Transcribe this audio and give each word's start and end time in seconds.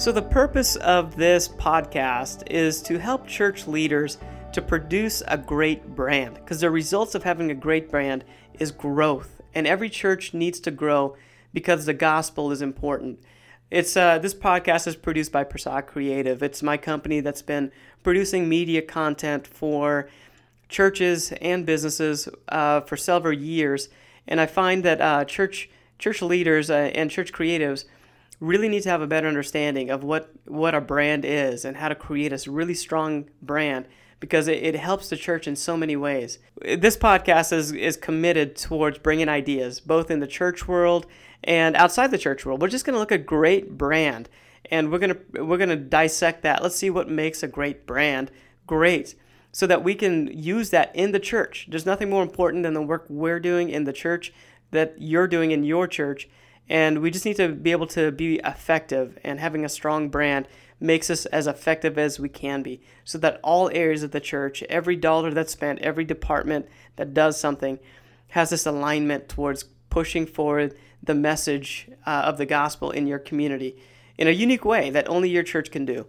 So, 0.00 0.12
the 0.12 0.22
purpose 0.22 0.76
of 0.76 1.14
this 1.14 1.46
podcast 1.46 2.50
is 2.50 2.80
to 2.84 2.98
help 2.98 3.26
church 3.26 3.66
leaders 3.66 4.16
to 4.54 4.62
produce 4.62 5.22
a 5.28 5.36
great 5.36 5.94
brand 5.94 6.36
because 6.36 6.62
the 6.62 6.70
results 6.70 7.14
of 7.14 7.22
having 7.22 7.50
a 7.50 7.54
great 7.54 7.90
brand 7.90 8.24
is 8.58 8.70
growth, 8.70 9.42
and 9.54 9.66
every 9.66 9.90
church 9.90 10.32
needs 10.32 10.58
to 10.60 10.70
grow 10.70 11.18
because 11.52 11.84
the 11.84 11.92
gospel 11.92 12.50
is 12.50 12.62
important. 12.62 13.20
It's 13.70 13.94
uh, 13.94 14.18
this 14.20 14.32
podcast 14.32 14.86
is 14.86 14.96
produced 14.96 15.32
by 15.32 15.44
Persaud 15.44 15.86
Creative. 15.86 16.42
It's 16.42 16.62
my 16.62 16.78
company 16.78 17.20
that's 17.20 17.42
been 17.42 17.70
producing 18.02 18.48
media 18.48 18.80
content 18.80 19.46
for 19.46 20.08
churches 20.70 21.30
and 21.42 21.66
businesses 21.66 22.26
uh, 22.48 22.80
for 22.80 22.96
several 22.96 23.34
years, 23.34 23.90
and 24.26 24.40
I 24.40 24.46
find 24.46 24.82
that 24.82 25.02
uh, 25.02 25.26
church 25.26 25.68
church 25.98 26.22
leaders 26.22 26.70
uh, 26.70 26.90
and 26.94 27.10
church 27.10 27.34
creatives 27.34 27.84
really 28.40 28.68
need 28.68 28.82
to 28.82 28.88
have 28.88 29.02
a 29.02 29.06
better 29.06 29.28
understanding 29.28 29.90
of 29.90 30.02
what, 30.02 30.32
what 30.46 30.74
a 30.74 30.80
brand 30.80 31.24
is 31.24 31.64
and 31.64 31.76
how 31.76 31.88
to 31.88 31.94
create 31.94 32.32
a 32.32 32.50
really 32.50 32.74
strong 32.74 33.28
brand 33.42 33.86
because 34.18 34.48
it, 34.48 34.62
it 34.62 34.74
helps 34.74 35.08
the 35.08 35.16
church 35.16 35.46
in 35.46 35.56
so 35.56 35.76
many 35.76 35.96
ways. 35.96 36.38
This 36.62 36.96
podcast 36.96 37.52
is, 37.52 37.72
is 37.72 37.96
committed 37.96 38.56
towards 38.56 38.98
bringing 38.98 39.28
ideas, 39.28 39.80
both 39.80 40.10
in 40.10 40.20
the 40.20 40.26
church 40.26 40.66
world 40.66 41.06
and 41.44 41.76
outside 41.76 42.10
the 42.10 42.18
church 42.18 42.44
world. 42.44 42.60
We're 42.60 42.68
just 42.68 42.84
going 42.84 42.94
to 42.94 43.00
look 43.00 43.12
at 43.12 43.26
great 43.26 43.76
brand 43.76 44.28
and 44.70 44.90
we're 44.90 44.98
going 44.98 45.14
to 45.14 45.44
we're 45.44 45.56
going 45.56 45.70
to 45.70 45.76
dissect 45.76 46.42
that. 46.42 46.62
Let's 46.62 46.76
see 46.76 46.90
what 46.90 47.08
makes 47.08 47.42
a 47.42 47.48
great 47.48 47.86
brand 47.86 48.30
great 48.66 49.14
so 49.52 49.66
that 49.66 49.82
we 49.82 49.94
can 49.94 50.28
use 50.28 50.70
that 50.70 50.94
in 50.94 51.12
the 51.12 51.18
church. 51.18 51.66
There's 51.68 51.86
nothing 51.86 52.08
more 52.08 52.22
important 52.22 52.62
than 52.62 52.74
the 52.74 52.82
work 52.82 53.06
we're 53.08 53.40
doing 53.40 53.68
in 53.68 53.84
the 53.84 53.92
church 53.92 54.32
that 54.70 54.94
you're 54.98 55.26
doing 55.26 55.50
in 55.50 55.64
your 55.64 55.88
church 55.88 56.28
and 56.68 57.00
we 57.00 57.10
just 57.10 57.24
need 57.24 57.36
to 57.36 57.48
be 57.48 57.72
able 57.72 57.86
to 57.88 58.12
be 58.12 58.40
effective, 58.44 59.18
and 59.24 59.40
having 59.40 59.64
a 59.64 59.68
strong 59.68 60.08
brand 60.08 60.46
makes 60.80 61.10
us 61.10 61.26
as 61.26 61.46
effective 61.46 61.98
as 61.98 62.18
we 62.18 62.28
can 62.28 62.62
be 62.62 62.80
so 63.04 63.18
that 63.18 63.38
all 63.42 63.70
areas 63.70 64.02
of 64.02 64.12
the 64.12 64.20
church, 64.20 64.62
every 64.64 64.96
dollar 64.96 65.30
that's 65.30 65.52
spent, 65.52 65.78
every 65.80 66.04
department 66.04 66.66
that 66.96 67.12
does 67.12 67.38
something, 67.38 67.78
has 68.28 68.50
this 68.50 68.66
alignment 68.66 69.28
towards 69.28 69.64
pushing 69.90 70.26
forward 70.26 70.74
the 71.02 71.14
message 71.14 71.88
uh, 72.06 72.22
of 72.24 72.38
the 72.38 72.46
gospel 72.46 72.90
in 72.90 73.06
your 73.06 73.18
community 73.18 73.76
in 74.16 74.28
a 74.28 74.32
unique 74.32 74.64
way 74.64 74.90
that 74.90 75.08
only 75.08 75.28
your 75.28 75.42
church 75.42 75.70
can 75.70 75.84
do. 75.84 76.06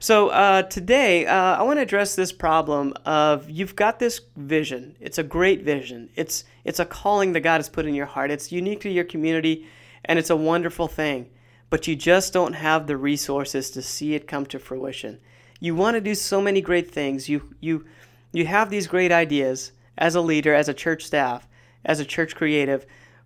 So, 0.00 0.28
uh, 0.28 0.62
today 0.62 1.26
uh, 1.26 1.56
I 1.56 1.62
want 1.62 1.78
to 1.78 1.82
address 1.82 2.14
this 2.14 2.30
problem 2.30 2.94
of 3.04 3.50
you've 3.50 3.74
got 3.74 3.98
this 3.98 4.20
vision. 4.36 4.96
It's 5.00 5.18
a 5.18 5.24
great 5.24 5.62
vision. 5.62 6.08
It's 6.14 6.44
it's 6.68 6.80
a 6.80 6.84
calling 6.84 7.32
that 7.32 7.40
God 7.40 7.56
has 7.56 7.70
put 7.70 7.86
in 7.86 7.94
your 7.94 8.04
heart. 8.04 8.30
It's 8.30 8.52
unique 8.52 8.80
to 8.82 8.90
your 8.90 9.04
community 9.04 9.66
and 10.04 10.18
it's 10.18 10.28
a 10.28 10.36
wonderful 10.36 10.86
thing, 10.86 11.30
but 11.70 11.88
you 11.88 11.96
just 11.96 12.34
don't 12.34 12.52
have 12.52 12.86
the 12.86 12.98
resources 12.98 13.70
to 13.70 13.80
see 13.80 14.14
it 14.14 14.28
come 14.28 14.44
to 14.46 14.58
fruition. 14.58 15.18
You 15.60 15.74
want 15.74 15.94
to 15.94 16.02
do 16.02 16.14
so 16.14 16.42
many 16.42 16.60
great 16.60 16.90
things. 16.90 17.26
You 17.26 17.54
you 17.60 17.86
you 18.32 18.44
have 18.44 18.68
these 18.68 18.86
great 18.86 19.10
ideas 19.10 19.72
as 19.96 20.14
a 20.14 20.20
leader, 20.20 20.54
as 20.54 20.68
a 20.68 20.74
church 20.74 21.04
staff, 21.06 21.48
as 21.86 22.00
a 22.00 22.04
church 22.04 22.36
creative, 22.36 22.84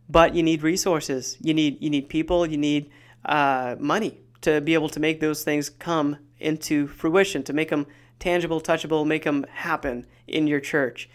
but 0.08 0.36
you 0.36 0.44
need 0.44 0.62
resources. 0.62 1.36
You 1.40 1.52
need 1.52 1.82
you 1.82 1.90
need 1.90 2.08
people. 2.08 2.46
You 2.46 2.58
need 2.58 2.90
uh, 3.24 3.74
money 3.80 4.20
to 4.42 4.60
be 4.60 4.74
able 4.74 4.88
to 4.90 5.00
make 5.00 5.18
those 5.18 5.42
things 5.42 5.68
come 5.68 6.16
into 6.38 6.86
fruition, 6.86 7.42
to 7.42 7.52
make 7.52 7.70
them 7.70 7.86
tangible, 8.20 8.60
touchable, 8.60 9.04
make 9.04 9.24
them 9.24 9.44
happen 9.50 10.06
in 10.28 10.46
your 10.46 10.60
church. 10.60 11.10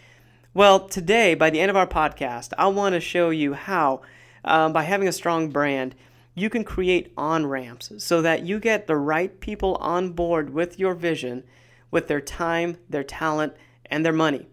Well, 0.58 0.88
today, 0.88 1.36
by 1.36 1.50
the 1.50 1.60
end 1.60 1.70
of 1.70 1.76
our 1.76 1.86
podcast, 1.86 2.52
I 2.58 2.66
want 2.66 2.94
to 2.94 3.00
show 3.00 3.30
you 3.30 3.54
how 3.54 4.00
um, 4.44 4.72
by 4.72 4.82
having 4.82 5.06
a 5.06 5.12
strong 5.12 5.50
brand, 5.50 5.94
you 6.34 6.50
can 6.50 6.64
create 6.64 7.12
on 7.16 7.46
ramps 7.46 7.92
so 7.98 8.22
that 8.22 8.44
you 8.44 8.58
get 8.58 8.88
the 8.88 8.96
right 8.96 9.38
people 9.38 9.76
on 9.76 10.14
board 10.14 10.50
with 10.50 10.76
your 10.76 10.94
vision, 10.94 11.44
with 11.92 12.08
their 12.08 12.20
time, 12.20 12.76
their 12.90 13.04
talent, 13.04 13.52
and 13.86 14.04
their 14.04 14.12
money. 14.12 14.48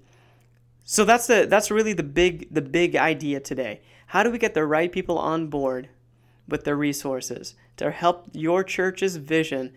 So 0.84 1.06
that's 1.06 1.26
the 1.26 1.48
that's 1.50 1.72
really 1.72 1.94
the 1.94 2.04
big 2.04 2.54
the 2.54 2.62
big 2.62 2.96
idea 2.96 3.40
today. 3.40 3.82
How 4.06 4.22
do 4.22 4.30
we 4.30 4.38
get 4.38 4.54
the 4.54 4.64
right 4.64 4.92
people 4.92 5.18
on 5.18 5.48
board 5.48 5.90
with 6.48 6.66
their 6.66 6.76
resources 6.76 7.56
to 7.78 7.90
help 7.90 8.28
your 8.32 8.64
church's 8.64 9.16
vision 9.16 9.74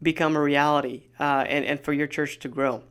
become 0.00 0.36
a 0.36 0.40
reality 0.40 1.08
uh, 1.18 1.44
and, 1.48 1.64
and 1.64 1.80
for 1.80 1.92
your 1.92 2.06
church 2.06 2.38
to 2.38 2.48
grow? 2.48 2.84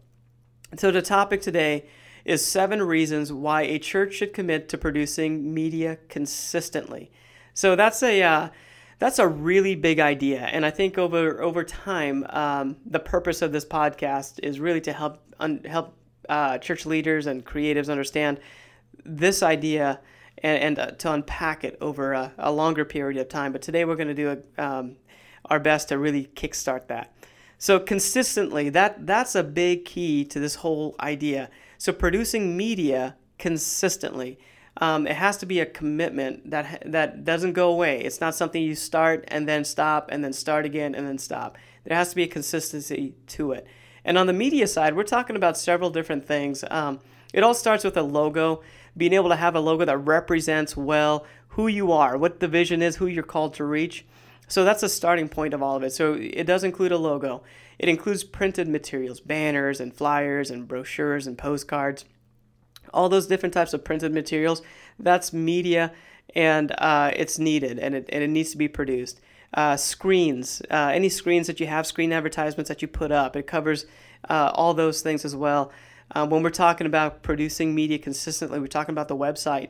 So 0.75 0.91
the 0.91 1.02
topic 1.02 1.41
today 1.41 1.85
is 2.25 2.46
seven 2.46 2.81
reasons 2.81 3.31
why 3.31 3.62
a 3.62 3.80
church 3.80 4.16
should 4.16 4.34
commit 4.34 4.68
to 4.69 4.78
producing 4.78 5.53
media 5.53 6.00
consistently. 6.09 7.12
So 7.53 7.75
that's 7.75 8.03
a 8.03 8.22
uh, 8.22 8.50
that's 9.00 9.19
a 9.19 9.28
really 9.28 9.75
big 9.75 10.00
idea, 10.00 10.41
and 10.41 10.66
I 10.66 10.72
think 10.72 10.97
over 10.97 11.41
over 11.41 11.64
time, 11.64 12.25
um, 12.30 12.78
the 12.85 13.00
purpose 13.00 13.41
of 13.41 13.52
this 13.52 13.66
podcast 13.66 14.40
is 14.44 14.59
really 14.59 14.81
to 14.81 14.94
help 14.94 15.22
un- 15.40 15.64
help 15.64 15.96
uh, 16.28 16.58
church 16.58 16.85
leaders 16.85 17.28
and 17.28 17.46
creatives 17.46 17.90
understand 17.90 18.40
this 19.03 19.44
idea 19.44 20.00
and, 20.40 20.62
and 20.62 20.80
uh, 20.80 20.91
to 20.91 21.12
unpack 21.12 21.64
it 21.64 21.78
over 21.81 22.14
a, 22.14 22.34
a, 22.38 22.52
longer 22.52 22.85
period 22.85 23.19
of 23.19 23.30
time. 23.30 23.52
But 23.52 23.62
today 23.62 23.85
we're 23.85 23.96
going 23.96 24.08
to 24.08 24.14
do 24.14 24.44
a, 24.58 24.64
um, 24.64 24.96
our 25.46 25.59
best 25.59 25.90
to 25.90 25.97
really 25.97 26.25
kickstart 26.35 26.88
that. 26.88 27.14
So 27.58 27.80
consistently, 27.80 28.69
that 28.69 29.06
that's 29.06 29.35
a 29.35 29.44
big 29.44 29.85
key 29.85 30.25
to 30.25 30.40
this 30.40 30.56
whole 30.56 30.96
idea. 31.00 31.50
So 31.85 31.94
producing 31.94 32.57
media 32.57 33.16
consistently, 33.38 34.40
um, 34.78 35.06
it 35.06 35.18
has 35.18 35.38
to 35.38 35.46
be 35.46 35.59
a 35.59 35.68
commitment 35.68 36.50
that 36.50 36.81
that 36.84 37.23
doesn't 37.23 37.53
go 37.53 37.69
away. 37.69 38.01
It's 38.01 38.19
not 38.19 38.34
something 38.34 38.59
you 38.59 38.73
start 38.73 39.23
and 39.28 39.47
then 39.47 39.63
stop 39.63 40.09
and 40.12 40.23
then 40.23 40.34
start 40.34 40.66
again 40.66 40.96
and 40.96 41.06
then 41.07 41.19
stop. 41.19 41.59
There 41.84 41.96
has 41.96 42.09
to 42.09 42.16
be 42.16 42.23
a 42.23 42.28
consistency 42.28 43.13
to 43.28 43.51
it. 43.51 43.68
And 44.03 44.18
on 44.18 44.25
the 44.25 44.34
media 44.34 44.66
side, 44.66 44.96
we're 44.96 45.03
talking 45.03 45.35
about 45.35 45.59
several 45.59 45.91
different 45.91 46.25
things. 46.25 46.63
Um, 46.72 47.01
it 47.35 47.44
all 47.44 47.53
starts 47.53 47.84
with 47.84 47.97
a 47.97 48.02
logo, 48.02 48.63
being 48.97 49.13
able 49.13 49.29
to 49.29 49.35
have 49.35 49.53
a 49.53 49.59
logo 49.59 49.85
that 49.85 49.97
represents 49.97 50.75
well 50.75 51.23
who 51.50 51.67
you 51.67 51.91
are, 51.91 52.17
what 52.17 52.40
the 52.40 52.47
vision 52.47 52.81
is, 52.81 52.96
who 52.96 53.06
you're 53.06 53.22
called 53.22 53.53
to 53.53 53.63
reach. 53.63 54.07
So 54.48 54.64
that's 54.64 54.84
a 54.84 54.90
starting 54.90 55.30
point 55.30 55.54
of 55.54 55.62
all 55.64 55.76
of 55.76 55.84
it. 55.84 55.92
So 55.92 56.14
it 56.14 56.46
does 56.46 56.64
include 56.64 56.92
a 56.92 56.98
logo. 56.98 57.44
It 57.80 57.90
includes 57.90 58.24
printed 58.24 58.68
materials, 58.68 59.20
banners 59.20 59.80
and 59.80 59.94
flyers 59.94 60.50
and 60.50 60.68
brochures 60.68 61.28
and 61.28 61.38
postcards. 61.38 62.06
All 62.94 63.10
those 63.10 63.28
different 63.28 63.54
types 63.54 63.74
of 63.74 63.84
printed 63.84 64.14
materials, 64.14 64.62
that's 65.00 65.34
media 65.34 65.92
and 66.36 66.74
uh, 66.78 67.12
it's 67.16 67.38
needed 67.40 67.80
and 67.80 67.96
it, 67.96 68.10
and 68.12 68.24
it 68.24 68.30
needs 68.30 68.52
to 68.52 68.58
be 68.58 68.68
produced. 68.68 69.20
Uh, 69.54 69.78
screens, 69.78 70.62
uh, 70.70 70.92
any 70.94 71.10
screens 71.10 71.48
that 71.48 71.60
you 71.60 71.68
have, 71.68 71.88
screen 71.88 72.12
advertisements 72.12 72.68
that 72.68 72.82
you 72.82 72.88
put 72.88 73.12
up, 73.12 73.36
it 73.36 73.48
covers 73.48 73.86
uh, 74.30 74.52
all 74.54 74.74
those 74.74 75.02
things 75.02 75.24
as 75.24 75.36
well. 75.36 75.72
Uh, 76.12 76.28
when 76.28 76.44
we're 76.44 76.50
talking 76.50 76.86
about 76.86 77.24
producing 77.24 77.74
media 77.74 77.98
consistently, 77.98 78.60
we're 78.60 78.68
talking 78.68 78.94
about 78.94 79.08
the 79.08 79.16
website. 79.16 79.70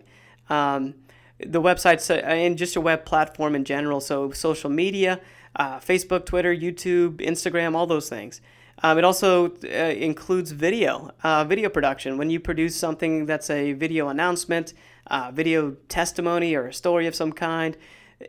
Um, 0.50 0.96
the 1.40 1.62
website 1.62 2.10
uh, 2.10 2.26
and 2.28 2.58
just 2.58 2.76
a 2.76 2.82
web 2.82 3.06
platform 3.06 3.56
in 3.56 3.66
general. 3.66 4.00
So 4.00 4.32
social 4.32 4.70
media, 4.70 5.20
uh, 5.56 5.80
Facebook, 5.80 6.26
Twitter, 6.26 6.56
YouTube, 6.56 7.18
Instagram, 7.18 7.76
all 7.76 7.88
those 7.88 8.10
things. 8.10 8.42
Um, 8.84 8.98
it 8.98 9.04
also 9.04 9.52
uh, 9.64 9.68
includes 9.68 10.52
video, 10.52 11.12
uh, 11.24 11.46
video 11.46 11.70
production. 11.70 12.18
When 12.18 12.30
you 12.30 12.40
produce 12.40 12.76
something 12.76 13.26
that's 13.26 13.50
a 13.50 13.74
video 13.74 14.10
announcement, 14.10 14.74
uh, 15.08 15.32
video 15.34 15.72
testimony, 15.88 16.56
or 16.56 16.68
a 16.68 16.74
story 16.74 17.08
of 17.08 17.16
some 17.16 17.32
kind, 17.32 17.78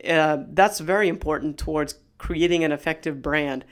uh, 0.07 0.37
that's 0.49 0.79
very 0.79 1.09
important 1.09 1.57
towards 1.57 1.95
creating 2.17 2.63
an 2.63 2.71
effective 2.71 3.21
brand 3.21 3.65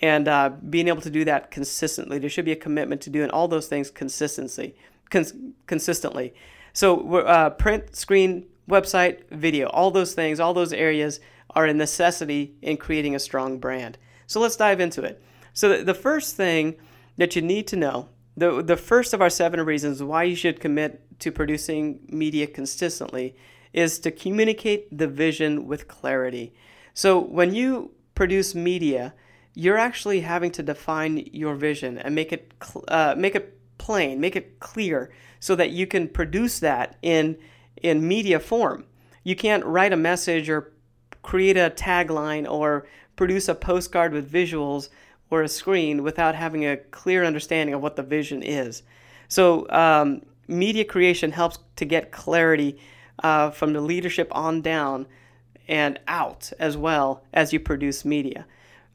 and 0.00 0.24
being 0.70 0.88
able 0.88 1.02
to 1.02 1.10
do 1.10 1.24
that 1.24 1.50
consistently. 1.50 2.18
There 2.18 2.30
should 2.30 2.46
be 2.46 2.52
a 2.52 2.56
commitment 2.56 3.02
to 3.02 3.10
doing 3.10 3.30
all 3.30 3.46
those 3.46 3.68
things 3.68 3.90
consistently. 3.90 4.74
Cons- 5.10 5.34
consistently. 5.66 6.34
So, 6.72 7.52
print, 7.58 7.94
screen, 7.94 8.46
website, 8.68 9.28
video, 9.30 9.68
all 9.68 9.90
those 9.90 10.14
things, 10.14 10.40
all 10.40 10.54
those 10.54 10.72
areas 10.72 11.20
are 11.50 11.66
a 11.66 11.74
necessity 11.74 12.56
in 12.62 12.76
creating 12.76 13.14
a 13.14 13.18
strong 13.18 13.58
brand. 13.58 13.98
So 14.26 14.40
let's 14.40 14.56
dive 14.56 14.80
into 14.80 15.02
it. 15.02 15.22
So 15.52 15.82
the 15.82 15.94
first 15.94 16.36
thing 16.36 16.76
that 17.18 17.36
you 17.36 17.42
need 17.42 17.66
to 17.68 17.76
know, 17.76 18.08
the, 18.36 18.62
the 18.62 18.76
first 18.76 19.12
of 19.12 19.20
our 19.20 19.28
seven 19.28 19.60
reasons 19.60 20.02
why 20.02 20.22
you 20.22 20.36
should 20.36 20.60
commit 20.60 21.18
to 21.20 21.30
producing 21.30 22.00
media 22.08 22.46
consistently 22.46 23.36
is 23.72 23.98
to 24.00 24.10
communicate 24.10 24.96
the 24.96 25.06
vision 25.06 25.66
with 25.66 25.88
clarity. 25.88 26.54
So 26.94 27.18
when 27.18 27.54
you 27.54 27.92
produce 28.14 28.54
media, 28.54 29.14
you're 29.54 29.78
actually 29.78 30.20
having 30.20 30.50
to 30.52 30.62
define 30.62 31.28
your 31.32 31.54
vision 31.54 31.98
and 31.98 32.14
make 32.14 32.32
it 32.32 32.52
uh, 32.88 33.14
make 33.16 33.34
it 33.34 33.58
plain, 33.78 34.20
make 34.20 34.36
it 34.36 34.60
clear, 34.60 35.12
so 35.40 35.54
that 35.56 35.70
you 35.70 35.86
can 35.86 36.08
produce 36.08 36.58
that 36.60 36.96
in 37.02 37.36
in 37.76 38.06
media 38.06 38.40
form. 38.40 38.84
You 39.24 39.36
can't 39.36 39.64
write 39.64 39.92
a 39.92 39.96
message 39.96 40.48
or 40.48 40.72
create 41.22 41.56
a 41.56 41.70
tagline 41.70 42.50
or 42.50 42.86
produce 43.16 43.48
a 43.48 43.54
postcard 43.54 44.12
with 44.12 44.30
visuals 44.30 44.88
or 45.30 45.42
a 45.42 45.48
screen 45.48 46.02
without 46.02 46.34
having 46.34 46.66
a 46.66 46.76
clear 46.76 47.24
understanding 47.24 47.74
of 47.74 47.80
what 47.80 47.96
the 47.96 48.02
vision 48.02 48.42
is. 48.42 48.82
So, 49.28 49.68
um, 49.70 50.22
media 50.48 50.84
creation 50.84 51.32
helps 51.32 51.58
to 51.76 51.84
get 51.84 52.12
clarity 52.12 52.78
uh, 53.22 53.50
from 53.50 53.72
the 53.72 53.80
leadership 53.80 54.28
on 54.32 54.60
down 54.60 55.06
and 55.68 55.98
out 56.08 56.52
as 56.58 56.76
well 56.76 57.24
as 57.32 57.52
you 57.52 57.60
produce 57.60 58.04
media. 58.04 58.44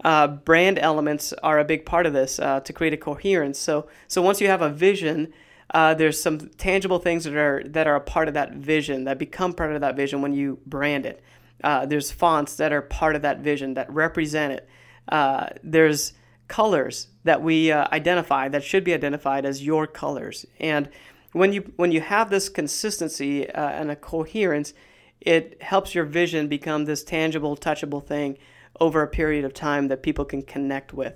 Uh, 0.03 0.27
brand 0.27 0.77
elements 0.77 1.33
are 1.41 1.59
a 1.59 1.65
big 1.65 1.85
part 1.85 2.05
of 2.05 2.13
this 2.13 2.39
uh, 2.39 2.59
to 2.59 2.71
create 2.71 2.93
a 2.93 2.97
coherence. 2.97 3.57
So, 3.57 3.87
so 4.07 4.21
once 4.21 4.39
you 4.39 4.47
have 4.47 4.61
a 4.61 4.69
vision, 4.69 5.33
uh, 5.71 5.93
there's 5.93 6.21
some 6.21 6.39
tangible 6.57 6.99
things 6.99 7.25
that 7.25 7.35
are 7.35 7.63
that 7.65 7.87
are 7.87 7.95
a 7.95 8.01
part 8.01 8.27
of 8.27 8.33
that 8.35 8.53
vision 8.53 9.03
that 9.03 9.17
become 9.17 9.53
part 9.53 9.73
of 9.73 9.81
that 9.81 9.95
vision 9.95 10.21
when 10.21 10.33
you 10.33 10.59
brand 10.65 11.05
it. 11.05 11.21
Uh, 11.63 11.85
there's 11.85 12.11
fonts 12.11 12.55
that 12.55 12.71
are 12.71 12.81
part 12.81 13.15
of 13.15 13.21
that 13.23 13.39
vision 13.39 13.73
that 13.73 13.91
represent 13.91 14.53
it. 14.53 14.69
Uh, 15.09 15.47
there's 15.63 16.13
colors 16.47 17.07
that 17.23 17.41
we 17.41 17.71
uh, 17.71 17.87
identify 17.91 18.47
that 18.47 18.63
should 18.63 18.83
be 18.83 18.93
identified 18.93 19.45
as 19.45 19.65
your 19.65 19.87
colors. 19.87 20.45
And 20.59 20.89
when 21.33 21.51
you 21.51 21.73
when 21.75 21.91
you 21.91 22.01
have 22.01 22.29
this 22.29 22.47
consistency 22.47 23.49
uh, 23.49 23.69
and 23.69 23.91
a 23.91 23.95
coherence, 23.95 24.73
it 25.19 25.61
helps 25.61 25.93
your 25.93 26.05
vision 26.05 26.47
become 26.47 26.85
this 26.85 27.03
tangible, 27.03 27.57
touchable 27.57 28.05
thing 28.05 28.37
over 28.79 29.01
a 29.01 29.07
period 29.07 29.43
of 29.43 29.53
time 29.53 29.87
that 29.89 30.03
people 30.03 30.23
can 30.23 30.41
connect 30.41 30.93
with. 30.93 31.15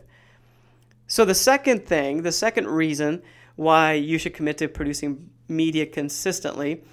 So 1.07 1.25
the 1.25 1.35
second 1.35 1.85
thing, 1.85 2.23
the 2.23 2.31
second 2.31 2.67
reason 2.67 3.21
why 3.61 3.93
you 3.93 4.17
should 4.17 4.33
commit 4.33 4.57
to 4.57 4.67
producing 4.67 5.29
media 5.47 5.85
consistently 5.85 6.83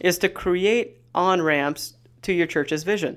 is 0.00 0.18
to 0.18 0.28
create 0.28 1.00
on 1.14 1.40
ramps 1.40 1.94
to 2.22 2.32
your 2.32 2.46
church's 2.46 2.82
vision. 2.82 3.16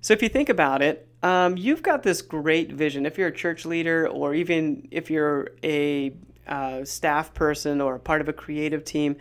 So 0.00 0.14
if 0.14 0.22
you 0.22 0.30
think 0.30 0.48
about 0.48 0.80
it, 0.80 1.06
um, 1.22 1.58
you've 1.58 1.82
got 1.82 2.02
this 2.02 2.22
great 2.22 2.72
vision. 2.72 3.04
If 3.04 3.18
you're 3.18 3.28
a 3.28 3.34
church 3.34 3.66
leader, 3.66 4.08
or 4.08 4.34
even 4.34 4.88
if 4.90 5.10
you're 5.10 5.50
a 5.62 6.14
uh, 6.48 6.86
staff 6.86 7.34
person 7.34 7.82
or 7.82 7.96
a 7.96 8.00
part 8.00 8.22
of 8.22 8.28
a 8.30 8.32
creative 8.32 8.82
team, 8.82 9.16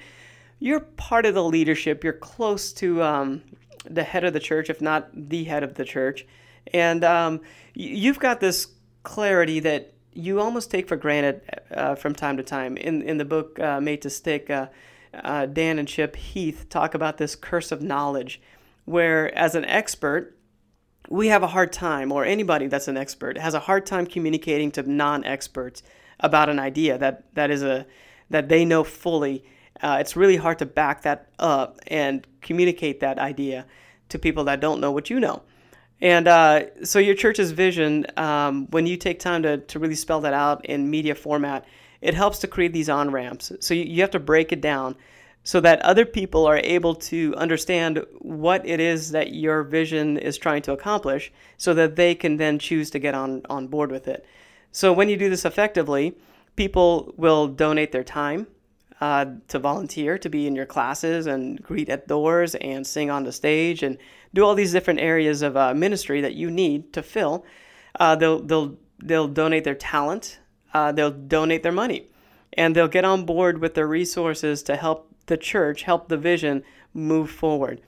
you're 0.59 0.79
part 0.79 1.25
of 1.25 1.33
the 1.33 1.43
leadership. 1.43 2.05
You're 2.05 2.13
close 2.13 2.71
to 2.73 3.03
um, 3.03 3.41
the 3.89 4.03
head 4.03 4.23
of 4.23 4.31
the 4.31 4.39
church, 4.39 4.69
if 4.69 4.81
not 4.81 5.09
the 5.13 5.43
head 5.43 5.63
of 5.63 5.73
the 5.73 5.83
church. 5.83 6.25
And 6.73 7.03
um, 7.03 7.41
you've 7.73 8.19
got 8.19 8.39
this 8.39 8.67
clarity 9.03 9.59
that 9.59 9.93
you 10.13 10.39
almost 10.39 10.69
take 10.71 10.87
for 10.87 10.97
granted 10.97 11.41
uh, 11.71 11.95
from 11.95 12.13
time 12.13 12.37
to 12.37 12.43
time. 12.43 12.77
In, 12.77 13.01
in 13.01 13.17
the 13.17 13.25
book 13.25 13.59
uh, 13.59 13.79
Made 13.79 14.01
to 14.01 14.09
Stick, 14.09 14.49
uh, 14.49 14.67
uh 15.13 15.45
Dan 15.45 15.79
and 15.79 15.87
Chip 15.87 16.15
Heath 16.15 16.67
talk 16.69 16.93
about 16.93 17.17
this 17.17 17.35
curse 17.35 17.71
of 17.71 17.81
knowledge, 17.81 18.41
where 18.85 19.35
as 19.37 19.55
an 19.55 19.65
expert, 19.65 20.37
we 21.09 21.27
have 21.27 21.43
a 21.43 21.47
hard 21.47 21.73
time, 21.73 22.11
or 22.11 22.23
anybody 22.23 22.67
that's 22.67 22.87
an 22.87 22.97
expert 22.97 23.37
has 23.37 23.53
a 23.53 23.59
hard 23.59 23.85
time 23.85 24.05
communicating 24.05 24.71
to 24.71 24.89
non-experts 24.89 25.83
about 26.19 26.49
an 26.49 26.59
idea 26.59 26.97
that 26.97 27.23
that 27.33 27.51
is 27.51 27.63
a 27.63 27.85
that 28.29 28.49
they 28.49 28.63
know 28.63 28.83
fully. 28.83 29.43
Uh, 29.81 29.97
it's 29.99 30.15
really 30.15 30.37
hard 30.37 30.59
to 30.59 30.65
back 30.65 31.01
that 31.01 31.29
up 31.39 31.79
and 31.87 32.25
communicate 32.41 32.99
that 32.99 33.17
idea 33.17 33.65
to 34.09 34.19
people 34.19 34.43
that 34.43 34.59
don't 34.59 34.79
know 34.79 34.91
what 34.91 35.09
you 35.09 35.19
know. 35.19 35.41
And 36.01 36.27
uh, 36.27 36.83
so 36.83 36.98
your 37.00 37.15
church's 37.15 37.51
vision, 37.51 38.07
um, 38.18 38.68
when 38.71 38.88
you 38.88 38.98
take 38.98 39.19
time 39.19 39.44
to, 39.44 39.57
to 39.57 39.80
really 39.80 39.95
spell 39.95 40.21
that 40.21 40.33
out 40.33 40.65
in 40.65 40.89
media 40.89 41.13
format, 41.13 41.65
it 42.01 42.15
helps 42.15 42.39
to 42.39 42.48
create 42.48 42.74
these 42.74 42.89
on 42.89 43.12
ramps. 43.12 43.51
So 43.59 43.74
you, 43.74 43.83
you 43.83 44.01
have 44.01 44.12
to 44.12 44.19
break 44.19 44.51
it 44.51 44.62
down 44.62 44.95
so 45.44 45.59
that 45.62 45.81
other 45.81 46.06
people 46.06 46.45
are 46.45 46.57
able 46.57 46.95
to 46.95 47.36
understand 47.36 48.03
what 48.19 48.65
it 48.65 48.80
is 48.80 49.12
that 49.12 49.33
your 49.33 49.63
vision 49.63 50.18
is 50.18 50.38
trying 50.38 50.62
to 50.63 50.71
accomplish 50.71 51.31
so 51.57 51.74
that 51.75 51.95
they 51.95 52.15
can 52.15 52.38
then 52.38 52.59
choose 52.59 52.89
to 52.92 53.00
get 53.00 53.15
on, 53.15 53.42
on 53.50 53.68
board 53.68 53.92
with 53.92 54.07
it. 54.07 54.25
So 54.71 54.94
when 54.94 55.09
you 55.09 55.18
do 55.18 55.30
this 55.30 55.45
effectively, 55.45 56.15
people 56.56 57.13
will 57.18 57.48
donate 57.48 57.92
their 57.92 58.03
time 58.03 58.48
uh, 59.01 59.25
to 59.48 59.57
volunteer 59.57 60.18
to 60.19 60.30
be 60.30 60.45
in 60.45 60.56
your 60.56 60.68
classes 60.68 61.25
and 61.25 61.62
greet 61.62 61.89
at 61.89 62.07
doors 62.07 62.53
and 62.56 62.86
sing 62.86 63.09
on 63.09 63.24
the 63.24 63.31
stage 63.31 63.81
and 63.81 63.98
do 64.33 64.45
all 64.45 64.53
these 64.53 64.71
different 64.71 65.00
areas 65.00 65.42
of 65.42 65.57
uh, 65.57 65.74
ministry 65.74 66.21
that 66.21 66.36
you 66.36 66.51
need 66.51 66.94
to 66.94 67.01
fill. 67.01 67.44
Uh, 68.00 68.15
they'll 68.15 68.42
they'll 68.42 68.77
they'll 69.03 69.27
donate 69.27 69.63
their 69.63 69.75
talent. 69.75 70.39
Uh, 70.74 70.92
they'll 70.92 71.12
donate 71.12 71.63
their 71.63 71.71
money, 71.71 72.07
and 72.53 72.75
they'll 72.75 72.88
get 72.88 73.03
on 73.03 73.25
board 73.25 73.57
with 73.57 73.74
their 73.74 73.88
resources 73.88 74.63
to 74.63 74.75
help 74.75 75.13
the 75.25 75.36
church, 75.36 75.83
help 75.83 76.07
the 76.07 76.18
vision 76.18 76.63
move 76.94 77.30
forward. 77.30 77.81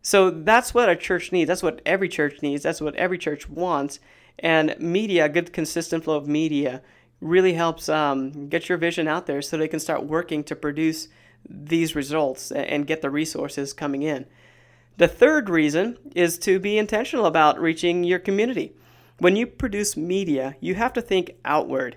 So 0.00 0.30
that's 0.30 0.72
what 0.72 0.88
a 0.88 0.96
church 0.96 1.32
needs. 1.32 1.48
That's 1.48 1.62
what 1.62 1.80
every 1.84 2.08
church 2.08 2.42
needs. 2.42 2.62
That's 2.62 2.80
what 2.80 2.94
every 2.94 3.18
church 3.18 3.48
wants. 3.48 4.00
And 4.38 4.76
media, 4.78 5.28
good 5.28 5.52
consistent 5.52 6.04
flow 6.04 6.16
of 6.16 6.28
media, 6.28 6.82
really 7.20 7.54
helps 7.54 7.88
um, 7.88 8.48
get 8.48 8.68
your 8.68 8.78
vision 8.78 9.08
out 9.08 9.26
there 9.26 9.42
so 9.42 9.56
they 9.56 9.68
can 9.68 9.80
start 9.80 10.04
working 10.04 10.44
to 10.44 10.56
produce 10.56 11.08
these 11.48 11.94
results 11.94 12.50
and 12.52 12.86
get 12.86 13.02
the 13.02 13.10
resources 13.10 13.72
coming 13.72 14.02
in. 14.02 14.26
The 14.96 15.08
third 15.08 15.48
reason 15.48 15.98
is 16.14 16.38
to 16.38 16.58
be 16.58 16.78
intentional 16.78 17.26
about 17.26 17.60
reaching 17.60 18.04
your 18.04 18.18
community. 18.18 18.74
When 19.18 19.36
you 19.36 19.46
produce 19.46 19.96
media, 19.96 20.56
you 20.60 20.74
have 20.74 20.92
to 20.94 21.02
think 21.02 21.36
outward. 21.44 21.96